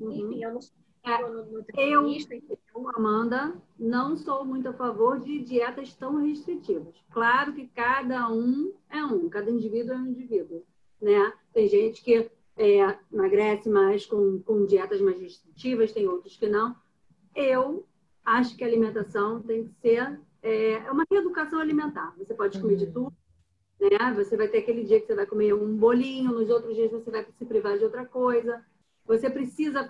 [0.00, 0.12] Uhum.
[0.12, 2.34] Enfim, eu não sou é, nutricionista.
[2.34, 6.94] Eu, Amanda, não sou muito a favor de dietas tão restritivas.
[7.10, 10.64] Claro que cada um é um, cada indivíduo é um indivíduo,
[11.00, 11.32] né?
[11.52, 16.76] Tem gente que é, emagrece mais com, com dietas mais restritivas, tem outros que não.
[17.34, 17.86] Eu
[18.24, 22.14] acho que a alimentação tem que ser é, é uma reeducação alimentar.
[22.18, 22.92] Você pode comer de uhum.
[22.92, 23.16] tudo,
[23.80, 24.12] né?
[24.16, 27.10] Você vai ter aquele dia que você vai comer um bolinho, nos outros dias você
[27.10, 28.64] vai se privar de outra coisa.
[29.06, 29.88] Você precisa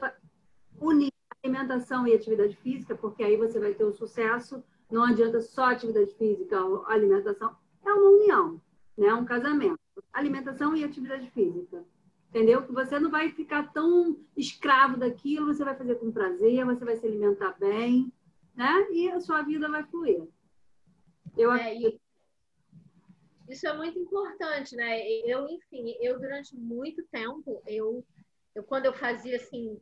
[0.79, 4.63] unir alimentação e atividade física, porque aí você vai ter o sucesso.
[4.91, 7.57] Não adianta só atividade física ou alimentação.
[7.85, 8.61] É uma união,
[8.97, 9.13] né?
[9.15, 9.79] Um casamento.
[10.13, 11.83] Alimentação e atividade física
[12.29, 12.63] entendeu?
[12.65, 16.97] Que você não vai ficar tão escravo daquilo, você vai fazer com prazer, você vai
[16.97, 18.13] se alimentar bem,
[18.55, 18.87] né?
[18.93, 20.27] E a sua vida vai fluir.
[21.37, 22.01] Eu é, acredito.
[23.49, 25.09] Isso é muito importante, né?
[25.25, 28.05] Eu, enfim, eu durante muito tempo, eu,
[28.55, 29.81] eu quando eu fazia assim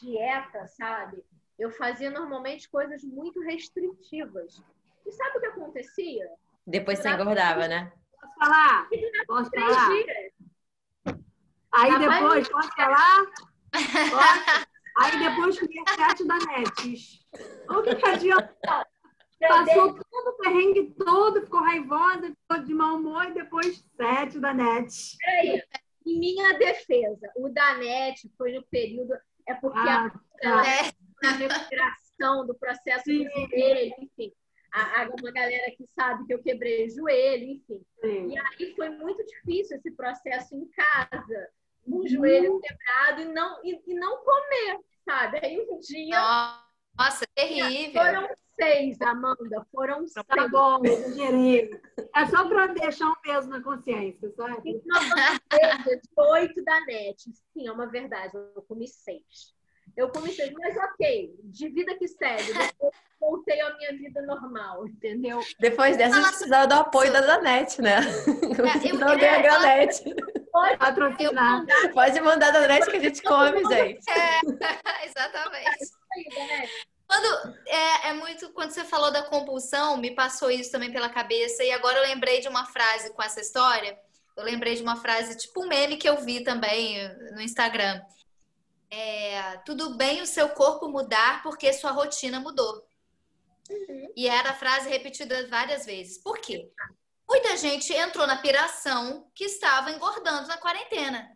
[0.00, 1.24] dieta, sabe?
[1.58, 4.62] Eu fazia normalmente coisas muito restritivas.
[5.04, 6.30] E sabe o que acontecia?
[6.64, 7.92] Depois você engordava, né?
[8.20, 8.88] Posso falar?
[9.26, 9.88] Posso falar?
[9.90, 10.37] Dias.
[11.72, 13.24] Aí tá depois, pode falar?
[13.72, 14.68] Pode.
[14.98, 17.24] Aí depois comia sete da Netes.
[17.68, 18.86] O que, que adianta?
[19.40, 24.52] Passou todo o perrengue todo, ficou raivosa, ficou de mau humor e depois sete da
[24.52, 25.16] NET.
[25.18, 25.62] Peraí,
[26.04, 29.14] em minha defesa, o da NET foi no período.
[29.46, 30.10] É porque ah, a,
[30.42, 30.62] tá.
[31.24, 34.32] a recuperação do processo sim, do joelho, enfim.
[34.72, 37.80] A, a, uma galera que sabe que eu quebrei joelho, enfim.
[38.00, 38.30] Sim.
[38.30, 41.48] E aí foi muito difícil esse processo em casa
[41.90, 45.40] um joelho quebrado e não, e, e, não comer, sabe?
[45.42, 46.20] Aí um dia.
[46.96, 48.02] Nossa, terrível.
[48.02, 48.28] Foram
[48.60, 50.26] seis, Amanda, foram seis.
[50.26, 51.70] Tá bom, exagerei.
[52.14, 54.82] É só para deixar um peso na consciência, sabe?
[54.84, 57.30] Uma de oito da net.
[57.52, 59.56] Sim, é uma verdade, eu comi seis.
[59.96, 62.52] Eu comi seis, mas ok, de vida que segue.
[62.52, 65.40] Depois voltei à minha vida normal, entendeu?
[65.58, 67.98] Depois dessa, a gente precisava do apoio da Danete, né?
[67.98, 70.04] É, eu, não eu, é, a Danete.
[70.58, 71.64] Pode patrocinar.
[71.92, 74.04] Pode mandar da Danete que a gente come, gente.
[74.10, 74.40] É,
[75.06, 75.92] exatamente.
[77.06, 81.62] Quando, é, é muito, quando você falou da compulsão, me passou isso também pela cabeça.
[81.62, 83.98] E agora eu lembrei de uma frase com essa história.
[84.36, 88.00] Eu lembrei de uma frase, tipo um meme que eu vi também no Instagram.
[88.90, 92.86] É, tudo bem o seu corpo mudar porque sua rotina mudou.
[93.70, 94.12] Uhum.
[94.16, 96.18] E era a frase repetida várias vezes.
[96.18, 96.70] Por quê?
[97.28, 101.30] Muita gente entrou na piração que estava engordando na quarentena.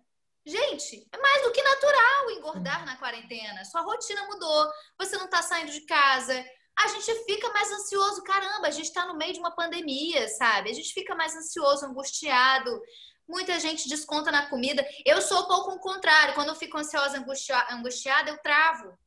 [0.45, 3.65] Gente, é mais do que natural engordar na quarentena.
[3.65, 6.45] Sua rotina mudou, você não está saindo de casa.
[6.77, 10.71] A gente fica mais ansioso, caramba, a gente está no meio de uma pandemia, sabe?
[10.71, 12.81] A gente fica mais ansioso, angustiado.
[13.29, 14.85] Muita gente desconta na comida.
[15.05, 16.35] Eu sou um pouco o contrário.
[16.35, 17.25] Quando eu fico ansiosa,
[17.71, 18.99] angustiada, eu travo.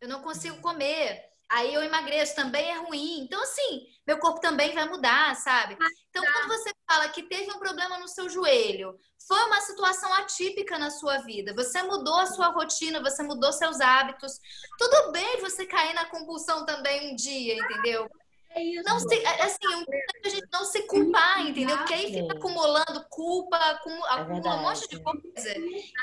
[0.00, 1.29] Eu não consigo comer.
[1.50, 3.20] Aí eu emagreço, também é ruim.
[3.20, 5.76] Então, assim, meu corpo também vai mudar, sabe?
[6.08, 8.96] Então, quando você fala que teve um problema no seu joelho,
[9.26, 13.80] foi uma situação atípica na sua vida, você mudou a sua rotina, você mudou seus
[13.80, 14.40] hábitos,
[14.78, 18.08] tudo bem você cair na compulsão também um dia, entendeu?
[18.52, 18.82] É isso.
[18.84, 19.84] Não se, é, assim, um,
[20.24, 21.76] a gente não se culpar, entendeu?
[21.78, 25.54] Porque aí fica acumulando culpa, acumula, é acumula um monte de coisa.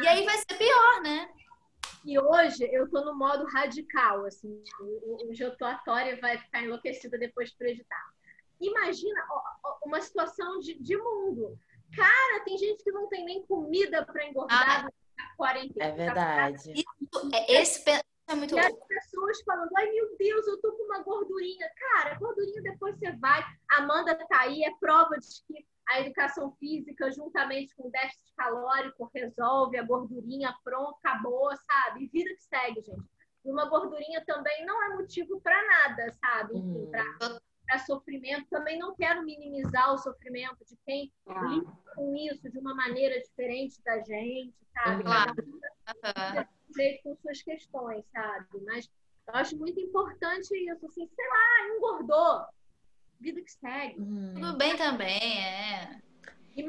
[0.02, 1.30] E aí vai ser pior, né?
[2.08, 4.64] E hoje eu tô no modo radical, assim.
[4.80, 8.14] Hoje eu tô a Tória vai ficar enlouquecida depois de editar.
[8.62, 9.28] Imagina
[9.84, 11.60] uma situação de, de mundo.
[11.94, 16.72] Cara, tem gente que não tem nem comida para engordar ah, 40 É verdade.
[16.72, 17.84] Isso, é, esse
[18.28, 18.78] é muito e louco.
[18.82, 21.70] as pessoas falando, ai meu Deus, eu tô com uma gordurinha.
[21.78, 23.44] Cara, gordurinha depois você vai.
[23.72, 29.10] Amanda tá aí, é prova de que a educação física, juntamente com o déficit calórico,
[29.16, 32.08] resolve a gordurinha, pronto, acabou, sabe?
[32.08, 33.06] Vida que segue, gente.
[33.46, 36.58] E uma gordurinha também não é motivo para nada, sabe?
[36.58, 36.92] Enfim, hum.
[36.92, 38.46] para sofrimento.
[38.50, 41.42] Também não quero minimizar o sofrimento de quem ah.
[41.46, 45.04] lida com isso de uma maneira diferente da gente, sabe?
[45.04, 45.34] Claro.
[46.04, 48.46] Cada jeito com suas questões, sabe?
[48.66, 48.90] Mas
[49.28, 52.46] eu acho muito importante isso, assim, sei lá, engordou.
[53.20, 54.00] Vida que segue.
[54.00, 54.34] Hum.
[54.36, 56.02] Tudo bem também, é.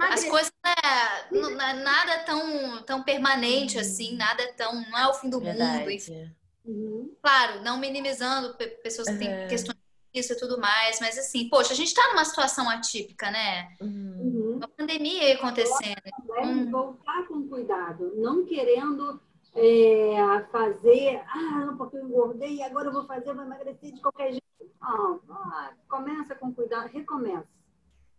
[0.00, 3.80] As coisas né, nada tão, tão permanente uhum.
[3.80, 4.74] assim, nada tão.
[4.90, 5.78] Não é o fim do Verdade.
[5.78, 5.90] mundo.
[5.90, 6.30] Enfim.
[6.64, 7.16] Uhum.
[7.22, 9.18] Claro, não minimizando pessoas que uhum.
[9.20, 9.78] têm questões
[10.14, 13.76] isso e tudo mais, mas assim, poxa, a gente tá numa situação atípica, né?
[13.80, 14.54] Uhum.
[14.56, 16.02] Uma pandemia acontecendo.
[16.42, 16.70] Hum.
[16.70, 19.20] Voltar com cuidado, não querendo
[19.54, 24.44] é, fazer, ah, porque eu engordei, agora eu vou fazer, vou emagrecer de qualquer jeito.
[24.80, 27.48] Não, ah, começa com cuidado, recomeça.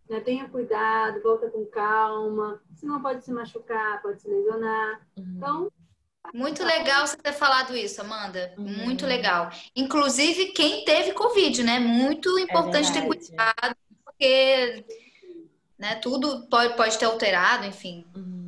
[0.08, 0.20] Né?
[0.20, 5.00] Tenha cuidado, volta com calma, senão pode se machucar, pode se lesionar.
[5.16, 5.34] Uhum.
[5.36, 5.72] Então.
[6.34, 8.52] Muito legal você ter falado isso, Amanda.
[8.58, 8.84] Uhum.
[8.84, 9.50] Muito legal.
[9.74, 11.78] Inclusive, quem teve Covid, né?
[11.78, 14.84] Muito importante é ter cuidado, porque
[15.78, 18.04] né, tudo pode, pode ter alterado, enfim.
[18.14, 18.39] Uhum.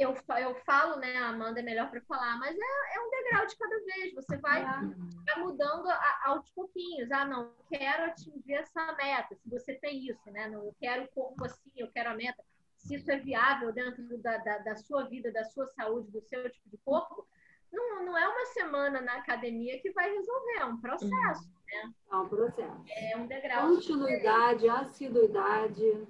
[0.00, 3.54] Eu, eu falo, né, Amanda é melhor para falar, mas é, é um degrau de
[3.54, 4.14] cada vez.
[4.14, 7.12] Você vai, vai mudando a, aos pouquinhos.
[7.12, 9.34] Ah, não, quero atingir essa meta.
[9.34, 10.48] Se você tem isso, né?
[10.48, 12.42] Não, eu quero o corpo assim, eu quero a meta.
[12.78, 16.50] Se isso é viável dentro da, da, da sua vida, da sua saúde, do seu
[16.50, 17.26] tipo de corpo,
[17.70, 21.60] não, não é uma semana na academia que vai resolver, é um processo, uhum.
[21.66, 21.92] né?
[22.10, 22.84] É um processo.
[22.88, 23.68] É um degrau.
[23.68, 26.08] Continuidade, assiduidade.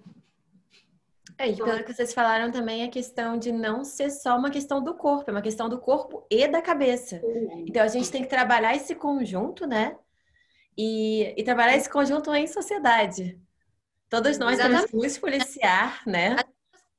[1.40, 4.84] É, e pelo que vocês falaram também, a questão de não ser só uma questão
[4.84, 7.18] do corpo, é uma questão do corpo e da cabeça.
[7.66, 9.96] Então a gente tem que trabalhar esse conjunto, né?
[10.76, 13.40] E, e trabalhar esse conjunto em sociedade.
[14.10, 14.88] Todos nós Exatamente.
[14.88, 16.36] temos que nos policiar, né?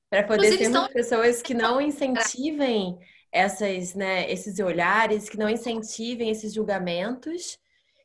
[0.09, 0.87] Para poder estão...
[0.87, 2.97] pessoas que não incentivem
[3.31, 7.59] essas, né, esses olhares, que não incentivem esses julgamentos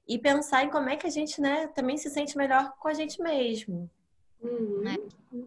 [0.06, 2.94] e pensar em como é que a gente, né, também se sente melhor com a
[2.94, 3.90] gente mesmo.
[4.40, 4.82] Uhum.
[4.82, 4.96] Né?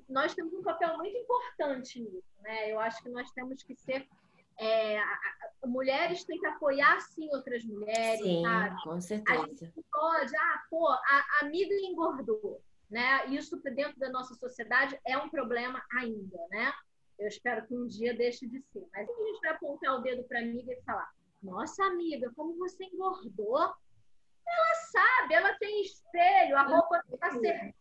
[0.07, 2.71] Nós temos um papel muito importante nisso, né?
[2.71, 4.07] Eu acho que nós temos que ser
[4.59, 5.01] é,
[5.65, 8.81] mulheres têm que apoiar sim outras mulheres, sim, sabe?
[8.83, 9.41] Com certeza.
[9.41, 13.25] A gente pode, ah, pô, a, a amiga engordou, né?
[13.27, 16.73] Isso dentro da nossa sociedade é um problema ainda, né?
[17.17, 18.85] Eu espero que um dia deixe de ser.
[18.93, 21.09] Mas a gente vai apontar o dedo para a amiga e falar:
[21.41, 23.59] Nossa, amiga, como você engordou?
[24.47, 27.73] Ela sabe, ela tem espelho, a roupa está servindo.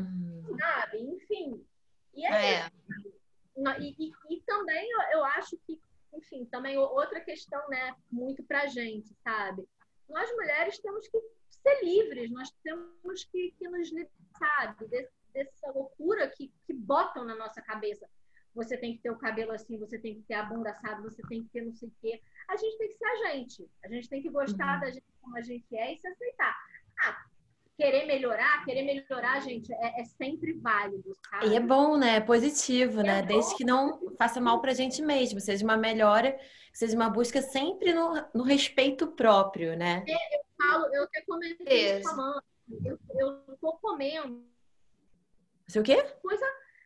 [0.00, 0.56] Uhum.
[0.58, 0.98] sabe?
[1.00, 1.64] Enfim.
[2.14, 2.70] E é, é.
[3.80, 5.80] E, e, e, também eu, eu acho que,
[6.14, 9.68] enfim, também outra questão, né, muito pra gente, sabe?
[10.08, 13.90] Nós mulheres temos que ser livres, nós temos que, que nos
[14.38, 18.08] sabe, Des, dessa loucura que, que botam na nossa cabeça.
[18.54, 21.22] Você tem que ter o cabelo assim, você tem que ter a bunda assada, você
[21.28, 22.20] tem que ter não sei o quê.
[22.48, 23.70] A gente tem que ser a gente.
[23.84, 24.80] A gente tem que gostar uhum.
[24.80, 26.56] da gente como a gente é e se aceitar.
[27.88, 31.16] Querer melhorar, querer melhorar, gente, é, é sempre válido.
[31.30, 31.48] Sabe?
[31.48, 32.16] E é bom, né?
[32.16, 33.22] É positivo, é né?
[33.22, 33.28] Bom.
[33.28, 36.38] Desde que não faça mal pra gente mesmo, seja uma melhora,
[36.70, 40.04] seja uma busca sempre no, no respeito próprio, né?
[40.06, 42.42] É, eu falo, eu até comentei falando,
[42.84, 44.44] eu, eu tô comendo.
[45.66, 45.96] Você o quê?
[46.20, 46.44] Coisa,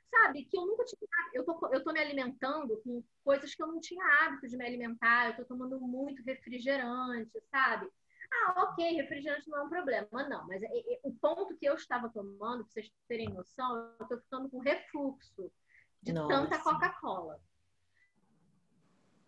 [0.08, 1.00] sabe, que eu nunca tinha.
[1.34, 4.64] Eu tô, eu tô me alimentando com coisas que eu não tinha hábito de me
[4.64, 7.90] alimentar, eu tô tomando muito refrigerante, sabe?
[8.32, 10.08] Ah, ok, refrigerante não é um problema.
[10.28, 10.62] Não, mas
[11.02, 15.52] o ponto que eu estava tomando, para vocês terem noção, eu estou ficando com refluxo
[16.00, 16.28] de Nossa.
[16.28, 17.40] tanta Coca-Cola.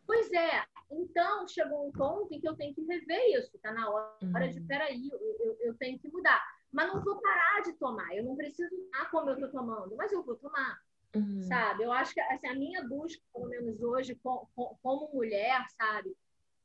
[0.07, 3.57] Pois é, então chegou um ponto em que eu tenho que rever isso.
[3.57, 4.51] Está na hora uhum.
[4.51, 6.43] de, peraí, eu, eu, eu, tenho que mudar.
[6.71, 8.15] Mas não vou parar de tomar.
[8.15, 10.79] Eu não preciso tomar como eu estou tomando, mas eu vou tomar.
[11.15, 11.43] Uhum.
[11.43, 11.85] Sabe?
[11.85, 16.15] Eu acho que assim, a minha busca, pelo menos hoje, com, com, como mulher, sabe?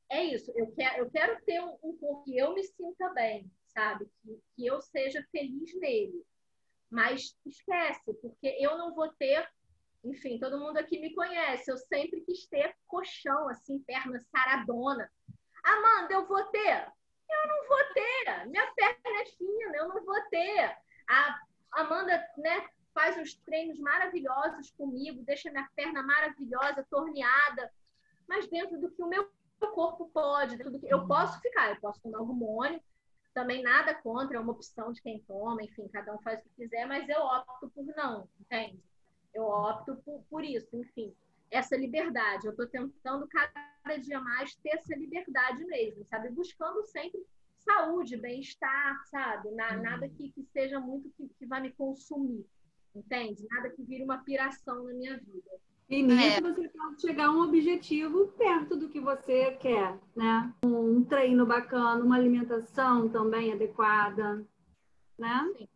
[0.10, 0.52] É isso.
[0.56, 4.10] Eu quero, eu quero ter um, um corpo que eu me sinta bem, sabe?
[4.22, 6.26] Que, que eu seja feliz nele.
[6.90, 9.48] Mas esquece, porque eu não vou ter.
[10.04, 11.70] Enfim, todo mundo aqui me conhece.
[11.70, 15.12] Eu sempre quis ter colchão, assim, perna saradona.
[15.64, 16.92] Amanda, eu vou ter?
[17.30, 18.48] Eu não vou ter.
[18.48, 20.76] Minha perna é fina, eu não vou ter.
[21.08, 21.40] A
[21.74, 27.72] Amanda, né, faz uns treinos maravilhosos comigo, deixa minha perna maravilhosa, torneada,
[28.28, 29.30] mas dentro do que o meu
[29.68, 32.82] corpo pode, dentro do que eu posso ficar, eu posso tomar hormônio,
[33.34, 36.64] também nada contra, é uma opção de quem toma, enfim, cada um faz o que
[36.64, 38.80] quiser, mas eu opto por não, entende?
[39.34, 41.16] Eu opto por, por isso, enfim,
[41.52, 42.46] essa liberdade.
[42.46, 46.30] Eu estou tentando cada dia mais ter essa liberdade mesmo, sabe?
[46.30, 47.24] Buscando sempre
[47.60, 49.52] saúde, bem-estar, sabe?
[49.52, 49.82] Na, uhum.
[49.82, 52.46] nada que, que seja muito que, que vai me consumir,
[52.96, 53.46] entende?
[53.50, 55.52] Nada que vire uma piração na minha vida.
[55.90, 56.42] E nisso é.
[56.42, 60.54] você pode chegar a um objetivo perto do que você quer, né?
[60.64, 64.46] Um treino bacana, uma alimentação também adequada,
[65.18, 65.50] né?
[65.58, 65.68] Sim.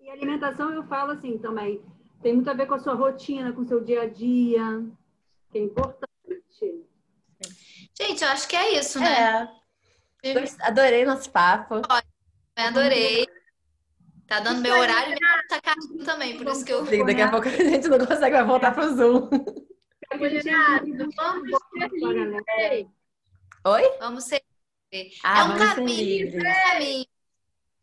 [0.00, 1.80] E alimentação eu falo assim também,
[2.22, 4.84] tem muito a ver com a sua rotina, com o seu dia a dia,
[5.50, 6.08] que é importante.
[7.96, 9.48] Gente, eu acho que é isso, né?
[10.24, 10.34] É.
[10.62, 11.82] Adorei nosso papo.
[12.56, 13.26] Adorei.
[14.26, 16.84] Tá dando meu horário e tá caindo também, por isso que eu.
[17.04, 19.28] Daqui a pouco a gente não consegue mais voltar pro Zoom.
[21.16, 22.86] vamos ser livres.
[23.66, 23.98] Oi?
[24.00, 24.42] Vamos ser
[24.92, 25.20] livres.
[25.22, 27.06] Ah, é um caminho, é um caminho.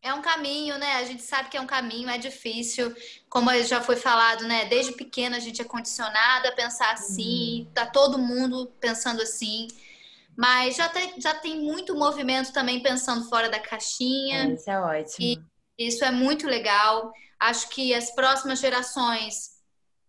[0.04, 0.96] É um caminho, né?
[0.96, 2.92] A gente sabe que é um caminho, é difícil.
[3.30, 4.66] Como já foi falado, né?
[4.66, 7.74] Desde pequena a gente é condicionada a pensar assim, uhum.
[7.74, 9.68] tá todo mundo pensando assim.
[10.36, 14.46] Mas já tem, já tem muito movimento também pensando fora da caixinha.
[14.46, 15.18] É, isso é ótimo.
[15.20, 15.51] E
[15.88, 17.12] isso é muito legal.
[17.40, 19.52] Acho que as próximas gerações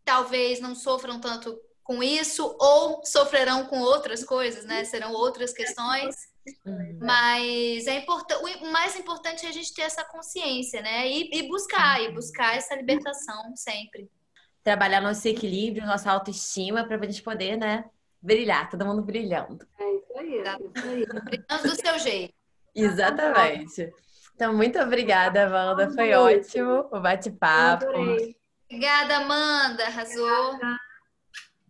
[0.04, 4.84] talvez não sofram tanto com isso ou sofrerão com outras coisas, né?
[4.84, 6.14] Serão outras questões.
[6.64, 6.98] Uhum.
[7.00, 11.08] Mas é importante, o mais importante é a gente ter essa consciência, né?
[11.08, 14.10] E, e buscar, e buscar essa libertação sempre.
[14.62, 17.84] Trabalhar nosso equilíbrio, nossa autoestima, para a gente poder, né?
[18.20, 19.66] Brilhar, todo mundo brilhando.
[19.78, 21.06] É isso aí, é isso aí.
[21.24, 22.34] Brilhando do seu jeito.
[22.74, 23.92] Exatamente.
[24.43, 25.88] Então, muito obrigada, Amanda.
[25.93, 27.86] Foi ótimo o bate-papo.
[28.68, 29.86] Obrigada, Amanda.
[29.86, 30.59] Arrasou.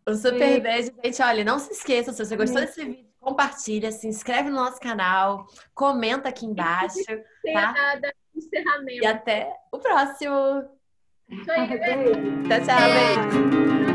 [0.09, 1.21] Um super beijo, gente.
[1.21, 5.47] Olha, não se esqueça, se você gostou desse vídeo, compartilha, se inscreve no nosso canal,
[5.75, 6.97] comenta aqui embaixo.
[7.53, 7.75] Tá?
[8.35, 9.03] Encerramento.
[9.03, 10.65] E até o próximo.
[11.45, 11.69] Tchau, tchau.
[11.69, 12.49] Beijo.
[12.49, 13.92] Tchau, tchau.